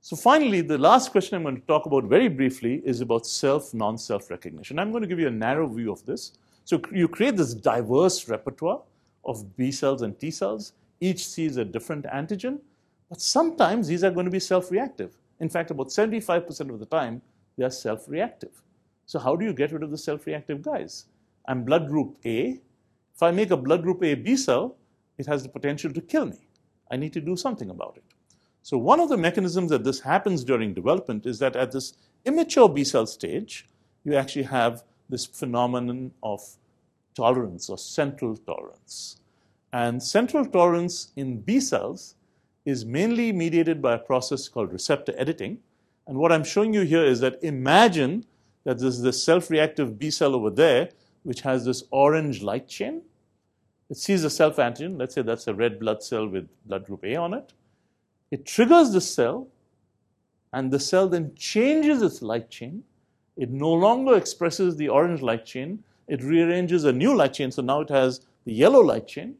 So 0.00 0.16
finally, 0.16 0.60
the 0.60 0.78
last 0.78 1.10
question 1.10 1.36
I'm 1.36 1.42
going 1.42 1.60
to 1.60 1.66
talk 1.66 1.86
about 1.86 2.04
very 2.04 2.28
briefly 2.28 2.82
is 2.84 3.00
about 3.00 3.26
self, 3.26 3.74
non-self 3.74 4.30
recognition. 4.30 4.78
I'm 4.78 4.90
going 4.90 5.02
to 5.02 5.08
give 5.08 5.18
you 5.18 5.28
a 5.28 5.32
narrow 5.32 5.66
view 5.66 5.92
of 5.92 6.04
this. 6.06 6.32
So 6.64 6.80
you 6.92 7.08
create 7.08 7.36
this 7.36 7.54
diverse 7.54 8.28
repertoire 8.28 8.82
of 9.24 9.56
B 9.56 9.70
cells 9.70 10.02
and 10.02 10.18
T 10.18 10.30
cells. 10.30 10.72
Each 11.00 11.26
sees 11.26 11.56
a 11.56 11.64
different 11.64 12.04
antigen, 12.06 12.58
but 13.08 13.20
sometimes 13.20 13.88
these 13.88 14.04
are 14.04 14.10
going 14.10 14.26
to 14.26 14.30
be 14.30 14.40
self-reactive. 14.40 15.16
In 15.40 15.48
fact, 15.48 15.70
about 15.70 15.88
75% 15.88 16.70
of 16.70 16.78
the 16.78 16.86
time, 16.86 17.22
they 17.56 17.64
are 17.64 17.70
self-reactive. 17.70 18.62
So 19.06 19.18
how 19.18 19.36
do 19.36 19.44
you 19.44 19.52
get 19.52 19.72
rid 19.72 19.82
of 19.82 19.90
the 19.90 19.98
self-reactive 19.98 20.62
guys? 20.62 21.06
I'm 21.46 21.64
blood 21.64 21.88
group 21.88 22.16
A. 22.24 22.60
If 23.14 23.22
I 23.22 23.30
make 23.30 23.50
a 23.50 23.56
blood 23.56 23.82
group 23.82 24.02
A 24.04 24.14
B 24.14 24.36
cell, 24.36 24.76
it 25.16 25.26
has 25.26 25.42
the 25.42 25.48
potential 25.48 25.92
to 25.92 26.00
kill 26.00 26.26
me. 26.26 26.46
I 26.90 26.96
need 26.96 27.12
to 27.14 27.20
do 27.20 27.36
something 27.36 27.70
about 27.70 27.96
it. 27.96 28.04
So 28.62 28.76
one 28.76 29.00
of 29.00 29.08
the 29.08 29.16
mechanisms 29.16 29.70
that 29.70 29.84
this 29.84 30.00
happens 30.00 30.44
during 30.44 30.74
development 30.74 31.24
is 31.24 31.38
that 31.38 31.56
at 31.56 31.72
this 31.72 31.94
immature 32.24 32.68
B 32.68 32.84
cell 32.84 33.06
stage, 33.06 33.66
you 34.04 34.14
actually 34.14 34.44
have 34.44 34.84
this 35.08 35.24
phenomenon 35.24 36.12
of 36.22 36.40
tolerance 37.14 37.70
or 37.70 37.78
central 37.78 38.36
tolerance. 38.36 39.16
And 39.72 40.02
central 40.02 40.44
tolerance 40.44 41.12
in 41.16 41.40
B 41.40 41.60
cells 41.60 42.14
is 42.68 42.84
mainly 42.84 43.32
mediated 43.32 43.80
by 43.80 43.94
a 43.94 43.98
process 43.98 44.48
called 44.48 44.72
receptor 44.72 45.14
editing. 45.16 45.58
And 46.06 46.18
what 46.18 46.32
I'm 46.32 46.44
showing 46.44 46.74
you 46.74 46.82
here 46.82 47.04
is 47.04 47.20
that 47.20 47.42
imagine 47.42 48.24
that 48.64 48.78
there's 48.78 49.00
this 49.00 49.22
self-reactive 49.22 49.98
B 49.98 50.10
cell 50.10 50.34
over 50.34 50.50
there, 50.50 50.90
which 51.22 51.40
has 51.42 51.64
this 51.64 51.84
orange 51.90 52.42
light 52.42 52.68
chain. 52.68 53.02
It 53.90 53.96
sees 53.96 54.24
a 54.24 54.30
self 54.30 54.56
antigen. 54.56 54.98
Let's 54.98 55.14
say 55.14 55.22
that's 55.22 55.46
a 55.46 55.54
red 55.54 55.78
blood 55.80 56.02
cell 56.02 56.28
with 56.28 56.48
blood 56.66 56.84
group 56.84 57.04
A 57.04 57.16
on 57.16 57.34
it. 57.34 57.52
It 58.30 58.44
triggers 58.44 58.92
the 58.92 59.00
cell, 59.00 59.48
and 60.52 60.70
the 60.70 60.80
cell 60.80 61.08
then 61.08 61.34
changes 61.34 62.02
its 62.02 62.20
light 62.20 62.50
chain 62.50 62.84
it 63.38 63.50
no 63.50 63.72
longer 63.72 64.16
expresses 64.16 64.76
the 64.76 64.88
orange 64.88 65.22
light 65.22 65.46
chain. 65.46 65.84
It 66.08 66.22
rearranges 66.24 66.84
a 66.84 66.92
new 66.92 67.14
light 67.14 67.34
chain, 67.34 67.52
so 67.52 67.62
now 67.62 67.80
it 67.80 67.88
has 67.88 68.20
the 68.44 68.52
yellow 68.52 68.80
light 68.80 69.06
chain. 69.06 69.36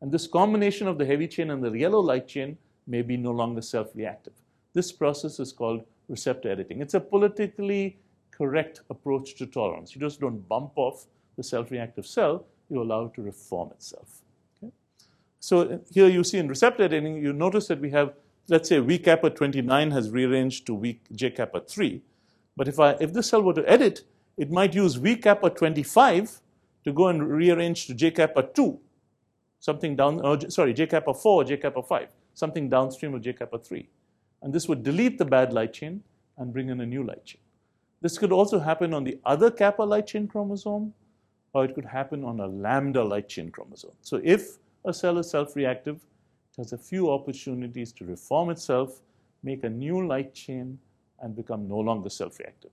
And 0.00 0.12
this 0.12 0.28
combination 0.28 0.86
of 0.86 0.98
the 0.98 1.04
heavy 1.04 1.26
chain 1.26 1.50
and 1.50 1.62
the 1.62 1.72
yellow 1.72 1.98
light 1.98 2.28
chain 2.28 2.56
may 2.86 3.02
be 3.02 3.16
no 3.16 3.30
longer 3.30 3.62
self-reactive. 3.62 4.32
This 4.72 4.92
process 4.92 5.40
is 5.40 5.52
called 5.52 5.84
receptor 6.08 6.50
editing. 6.50 6.80
It's 6.80 6.94
a 6.94 7.00
politically 7.00 7.98
correct 8.30 8.80
approach 8.90 9.34
to 9.36 9.46
tolerance. 9.46 9.94
You 9.94 10.00
just 10.00 10.20
don't 10.20 10.48
bump 10.48 10.72
off 10.76 11.06
the 11.36 11.42
self-reactive 11.42 12.06
cell, 12.06 12.46
you 12.68 12.82
allow 12.82 13.06
it 13.06 13.14
to 13.14 13.22
reform 13.22 13.70
itself. 13.72 14.22
Okay? 14.62 14.72
So 15.40 15.60
uh, 15.60 15.78
here 15.90 16.08
you 16.08 16.24
see 16.24 16.38
in 16.38 16.48
receptor 16.48 16.84
editing, 16.84 17.22
you 17.22 17.32
notice 17.32 17.68
that 17.68 17.80
we 17.80 17.90
have, 17.90 18.14
let's 18.48 18.68
say, 18.68 18.78
V 18.78 18.98
kappa 18.98 19.30
29 19.30 19.90
has 19.90 20.10
rearranged 20.10 20.66
to 20.66 20.78
V 20.78 21.00
J 21.12 21.30
kappa 21.30 21.60
3. 21.60 22.02
But 22.56 22.68
if, 22.68 22.78
I, 22.78 22.96
if 23.00 23.12
this 23.12 23.28
cell 23.28 23.42
were 23.42 23.54
to 23.54 23.70
edit, 23.70 24.02
it 24.36 24.50
might 24.50 24.74
use 24.74 24.94
V 24.94 25.16
kappa 25.16 25.50
25 25.50 26.40
to 26.84 26.92
go 26.92 27.08
and 27.08 27.28
rearrange 27.28 27.86
to 27.86 27.94
J 27.94 28.10
kappa 28.10 28.42
2, 28.42 28.78
something 29.58 29.96
down, 29.96 30.20
oh, 30.24 30.38
sorry, 30.48 30.72
J 30.72 30.86
kappa 30.86 31.14
4, 31.14 31.44
J 31.44 31.56
kappa 31.58 31.82
5, 31.82 32.08
something 32.34 32.68
downstream 32.68 33.14
of 33.14 33.22
J 33.22 33.32
kappa 33.32 33.58
3. 33.58 33.88
And 34.42 34.52
this 34.52 34.68
would 34.68 34.82
delete 34.82 35.18
the 35.18 35.24
bad 35.24 35.52
light 35.52 35.72
chain 35.72 36.02
and 36.38 36.52
bring 36.52 36.70
in 36.70 36.80
a 36.80 36.86
new 36.86 37.02
light 37.02 37.24
chain. 37.24 37.40
This 38.00 38.16
could 38.16 38.32
also 38.32 38.58
happen 38.58 38.94
on 38.94 39.04
the 39.04 39.18
other 39.24 39.50
kappa 39.50 39.82
light 39.82 40.06
chain 40.06 40.26
chromosome, 40.26 40.94
or 41.52 41.64
it 41.64 41.74
could 41.74 41.84
happen 41.84 42.24
on 42.24 42.40
a 42.40 42.46
lambda 42.46 43.04
light 43.04 43.28
chain 43.28 43.50
chromosome. 43.50 43.92
So 44.00 44.20
if 44.24 44.58
a 44.84 44.94
cell 44.94 45.18
is 45.18 45.28
self-reactive, 45.28 45.96
it 45.96 46.56
has 46.56 46.72
a 46.72 46.78
few 46.78 47.10
opportunities 47.10 47.92
to 47.92 48.04
reform 48.04 48.50
itself, 48.50 49.00
make 49.42 49.64
a 49.64 49.68
new 49.68 50.06
light 50.06 50.32
chain, 50.32 50.78
and 51.20 51.36
become 51.36 51.68
no 51.68 51.76
longer 51.78 52.08
self-reactive. 52.08 52.70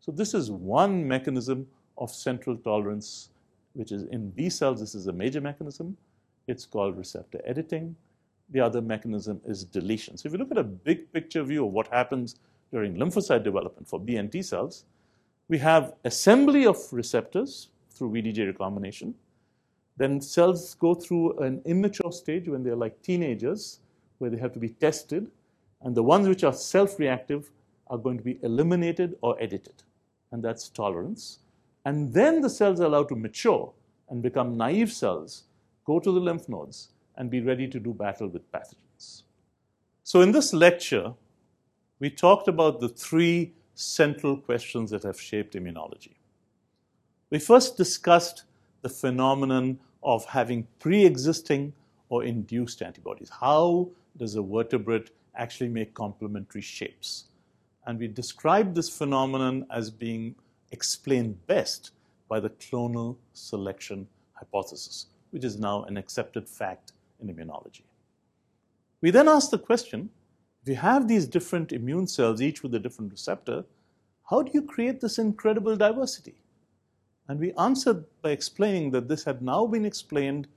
So 0.00 0.12
this 0.12 0.34
is 0.34 0.50
one 0.50 1.06
mechanism 1.06 1.66
of 1.96 2.10
central 2.10 2.56
tolerance, 2.56 3.30
which 3.72 3.90
is 3.90 4.04
in 4.04 4.30
B 4.30 4.48
cells, 4.48 4.80
this 4.80 4.94
is 4.94 5.08
a 5.08 5.12
major 5.12 5.40
mechanism. 5.40 5.96
It's 6.46 6.64
called 6.64 6.96
receptor 6.96 7.40
editing. 7.44 7.96
The 8.50 8.60
other 8.60 8.80
mechanism 8.80 9.40
is 9.46 9.64
deletion. 9.64 10.16
So 10.16 10.26
if 10.26 10.32
you 10.32 10.38
look 10.38 10.50
at 10.50 10.58
a 10.58 10.64
big 10.64 11.12
picture 11.12 11.42
view 11.42 11.66
of 11.66 11.72
what 11.72 11.88
happens 11.88 12.36
during 12.72 12.96
lymphocyte 12.96 13.44
development 13.44 13.88
for 13.88 14.00
B 14.00 14.16
and 14.16 14.30
T 14.30 14.42
cells, 14.42 14.84
we 15.48 15.58
have 15.58 15.94
assembly 16.04 16.66
of 16.66 16.76
receptors 16.92 17.68
through 17.90 18.10
VDJ 18.10 18.46
recombination. 18.46 19.14
Then 19.96 20.20
cells 20.20 20.74
go 20.74 20.94
through 20.94 21.38
an 21.38 21.60
immature 21.64 22.12
stage 22.12 22.48
when 22.48 22.62
they're 22.62 22.76
like 22.76 23.02
teenagers, 23.02 23.80
where 24.18 24.30
they 24.30 24.38
have 24.38 24.52
to 24.52 24.58
be 24.58 24.68
tested. 24.68 25.30
And 25.82 25.94
the 25.94 26.02
ones 26.02 26.28
which 26.28 26.44
are 26.44 26.52
self-reactive 26.52 27.50
are 27.88 27.98
going 27.98 28.18
to 28.18 28.24
be 28.24 28.38
eliminated 28.42 29.16
or 29.22 29.40
edited, 29.40 29.82
and 30.32 30.42
that's 30.42 30.68
tolerance. 30.68 31.40
And 31.84 32.12
then 32.12 32.40
the 32.40 32.50
cells 32.50 32.80
are 32.80 32.84
allowed 32.84 33.08
to 33.08 33.16
mature 33.16 33.72
and 34.10 34.22
become 34.22 34.56
naive 34.56 34.92
cells, 34.92 35.44
go 35.84 35.98
to 35.98 36.12
the 36.12 36.20
lymph 36.20 36.48
nodes, 36.48 36.88
and 37.18 37.30
be 37.30 37.40
ready 37.40 37.68
to 37.68 37.78
do 37.78 37.92
battle 37.92 38.28
with 38.28 38.50
pathogens. 38.50 39.24
So 40.04 40.22
in 40.22 40.32
this 40.32 40.54
lecture, 40.54 41.12
we 41.98 42.08
talked 42.08 42.48
about 42.48 42.80
the 42.80 42.88
three 42.88 43.52
central 43.74 44.36
questions 44.36 44.90
that 44.92 45.02
have 45.02 45.20
shaped 45.20 45.54
immunology. 45.54 46.14
We 47.30 47.40
first 47.40 47.76
discussed 47.76 48.44
the 48.82 48.88
phenomenon 48.88 49.80
of 50.02 50.24
having 50.24 50.66
pre 50.78 51.04
existing 51.04 51.74
or 52.08 52.24
induced 52.24 52.80
antibodies. 52.82 53.28
How 53.28 53.90
does 54.16 54.36
a 54.36 54.42
vertebrate 54.42 55.10
actually 55.34 55.68
make 55.68 55.92
complementary 55.94 56.62
shapes? 56.62 57.24
And 57.86 57.98
we 57.98 58.06
described 58.06 58.74
this 58.74 58.88
phenomenon 58.88 59.66
as 59.70 59.90
being 59.90 60.36
explained 60.70 61.46
best 61.46 61.90
by 62.28 62.38
the 62.40 62.50
clonal 62.50 63.16
selection 63.32 64.06
hypothesis, 64.34 65.06
which 65.30 65.44
is 65.44 65.58
now 65.58 65.82
an 65.84 65.96
accepted 65.96 66.48
fact 66.48 66.92
in 67.20 67.34
immunology. 67.34 67.82
We 69.00 69.10
then 69.10 69.28
asked 69.28 69.50
the 69.50 69.58
question 69.58 70.10
if 70.62 70.68
you 70.68 70.76
have 70.76 71.08
these 71.08 71.26
different 71.26 71.72
immune 71.72 72.06
cells, 72.06 72.42
each 72.42 72.62
with 72.62 72.74
a 72.74 72.78
different 72.78 73.12
receptor, 73.12 73.64
how 74.28 74.42
do 74.42 74.50
you 74.52 74.62
create 74.62 75.00
this 75.00 75.18
incredible 75.18 75.76
diversity? 75.76 76.34
And 77.28 77.38
we 77.38 77.52
answered 77.54 78.04
by 78.22 78.30
explaining 78.30 78.90
that 78.90 79.08
this 79.08 79.24
had 79.24 79.42
now 79.42 79.66
been 79.66 79.84
explained 79.84 80.48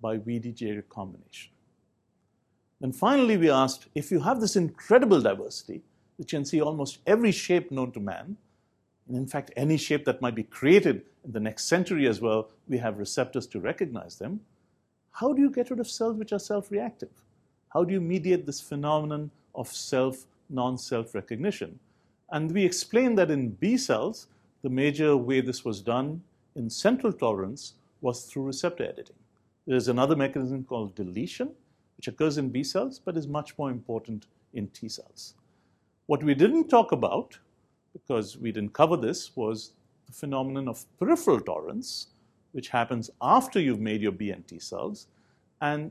by 0.00 0.18
VDJ 0.18 0.76
recombination. 0.76 1.52
And 2.82 2.94
finally, 2.94 3.36
we 3.36 3.48
asked 3.48 3.86
if 3.94 4.10
you 4.10 4.20
have 4.20 4.40
this 4.40 4.56
incredible 4.56 5.20
diversity, 5.20 5.82
which 6.16 6.30
can 6.30 6.44
see 6.44 6.60
almost 6.60 6.98
every 7.06 7.32
shape 7.32 7.70
known 7.70 7.92
to 7.92 8.00
man, 8.00 8.36
and 9.08 9.16
in 9.16 9.26
fact, 9.26 9.50
any 9.56 9.76
shape 9.76 10.04
that 10.06 10.22
might 10.22 10.34
be 10.34 10.42
created 10.42 11.02
in 11.24 11.32
the 11.32 11.40
next 11.40 11.64
century 11.64 12.06
as 12.06 12.20
well, 12.20 12.48
we 12.68 12.78
have 12.78 12.98
receptors 12.98 13.46
to 13.48 13.60
recognize 13.60 14.16
them. 14.18 14.40
How 15.14 15.32
do 15.32 15.40
you 15.40 15.48
get 15.50 15.70
rid 15.70 15.78
of 15.78 15.88
cells 15.88 16.16
which 16.16 16.32
are 16.32 16.40
self 16.40 16.72
reactive? 16.72 17.10
How 17.72 17.84
do 17.84 17.92
you 17.94 18.00
mediate 18.00 18.46
this 18.46 18.60
phenomenon 18.60 19.30
of 19.54 19.68
self 19.68 20.26
non 20.50 20.76
self 20.76 21.14
recognition? 21.14 21.78
And 22.32 22.50
we 22.50 22.64
explained 22.64 23.16
that 23.18 23.30
in 23.30 23.50
B 23.50 23.76
cells, 23.76 24.26
the 24.62 24.68
major 24.68 25.16
way 25.16 25.40
this 25.40 25.64
was 25.64 25.80
done 25.80 26.20
in 26.56 26.68
central 26.68 27.12
tolerance 27.12 27.74
was 28.00 28.24
through 28.24 28.42
receptor 28.42 28.82
editing. 28.82 29.14
There's 29.68 29.86
another 29.86 30.16
mechanism 30.16 30.64
called 30.64 30.96
deletion, 30.96 31.50
which 31.96 32.08
occurs 32.08 32.36
in 32.36 32.48
B 32.48 32.64
cells, 32.64 32.98
but 32.98 33.16
is 33.16 33.28
much 33.28 33.56
more 33.56 33.70
important 33.70 34.26
in 34.52 34.66
T 34.68 34.88
cells. 34.88 35.34
What 36.06 36.24
we 36.24 36.34
didn't 36.34 36.68
talk 36.68 36.90
about, 36.90 37.38
because 37.92 38.36
we 38.36 38.50
didn't 38.50 38.72
cover 38.72 38.96
this, 38.96 39.36
was 39.36 39.74
the 40.06 40.12
phenomenon 40.12 40.66
of 40.66 40.84
peripheral 40.98 41.40
tolerance, 41.40 42.08
which 42.54 42.68
happens 42.68 43.10
after 43.20 43.60
you've 43.60 43.80
made 43.80 44.00
your 44.00 44.12
B 44.12 44.30
and 44.30 44.46
T 44.46 44.58
cells. 44.60 45.08
And 45.60 45.90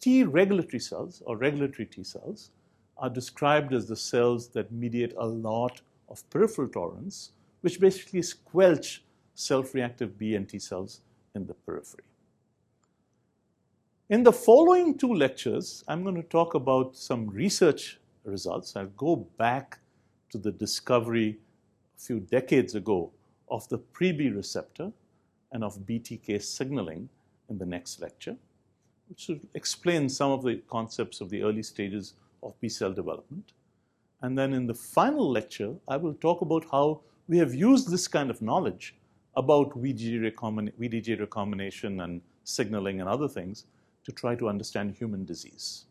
T 0.00 0.24
regulatory 0.24 0.80
cells, 0.80 1.22
or 1.24 1.36
regulatory 1.36 1.86
T 1.86 2.02
cells, 2.02 2.50
are 2.98 3.08
described 3.08 3.72
as 3.72 3.86
the 3.86 3.96
cells 3.96 4.48
that 4.48 4.72
mediate 4.72 5.14
a 5.16 5.26
lot 5.26 5.80
of 6.08 6.28
peripheral 6.30 6.68
tolerance, 6.68 7.30
which 7.60 7.80
basically 7.80 8.22
squelch 8.22 9.02
self 9.34 9.72
reactive 9.72 10.18
B 10.18 10.34
and 10.34 10.48
T 10.48 10.58
cells 10.58 11.00
in 11.34 11.46
the 11.46 11.54
periphery. 11.54 12.04
In 14.10 14.24
the 14.24 14.32
following 14.32 14.98
two 14.98 15.14
lectures, 15.14 15.84
I'm 15.88 16.02
going 16.02 16.16
to 16.16 16.28
talk 16.28 16.54
about 16.54 16.96
some 16.96 17.28
research 17.28 17.98
results. 18.24 18.74
I'll 18.74 18.86
go 18.86 19.16
back 19.38 19.78
to 20.30 20.38
the 20.38 20.50
discovery 20.50 21.38
a 21.96 22.00
few 22.00 22.18
decades 22.20 22.74
ago 22.74 23.12
of 23.48 23.68
the 23.68 23.78
pre-B 23.78 24.30
receptor 24.30 24.92
and 25.54 25.64
of 25.64 25.78
BTK 25.86 26.42
signaling 26.42 27.08
in 27.48 27.56
the 27.56 27.64
next 27.64 28.02
lecture, 28.02 28.36
which 29.08 29.28
will 29.28 29.40
explain 29.54 30.08
some 30.08 30.32
of 30.32 30.42
the 30.42 30.56
concepts 30.68 31.22
of 31.22 31.30
the 31.30 31.42
early 31.42 31.62
stages 31.62 32.14
of 32.42 32.60
B 32.60 32.68
cell 32.68 32.92
development. 32.92 33.52
And 34.20 34.36
then 34.36 34.52
in 34.52 34.66
the 34.66 34.74
final 34.74 35.30
lecture, 35.30 35.74
I 35.88 35.96
will 35.96 36.14
talk 36.14 36.42
about 36.42 36.66
how 36.70 37.00
we 37.28 37.38
have 37.38 37.54
used 37.54 37.90
this 37.90 38.08
kind 38.08 38.30
of 38.30 38.42
knowledge 38.42 38.96
about 39.36 39.70
VDJ, 39.80 41.20
recombination 41.20 42.00
and 42.00 42.20
signaling 42.44 43.00
and 43.00 43.08
other 43.08 43.28
things 43.28 43.64
to 44.04 44.12
try 44.12 44.34
to 44.34 44.48
understand 44.48 44.94
human 44.94 45.24
disease. 45.24 45.86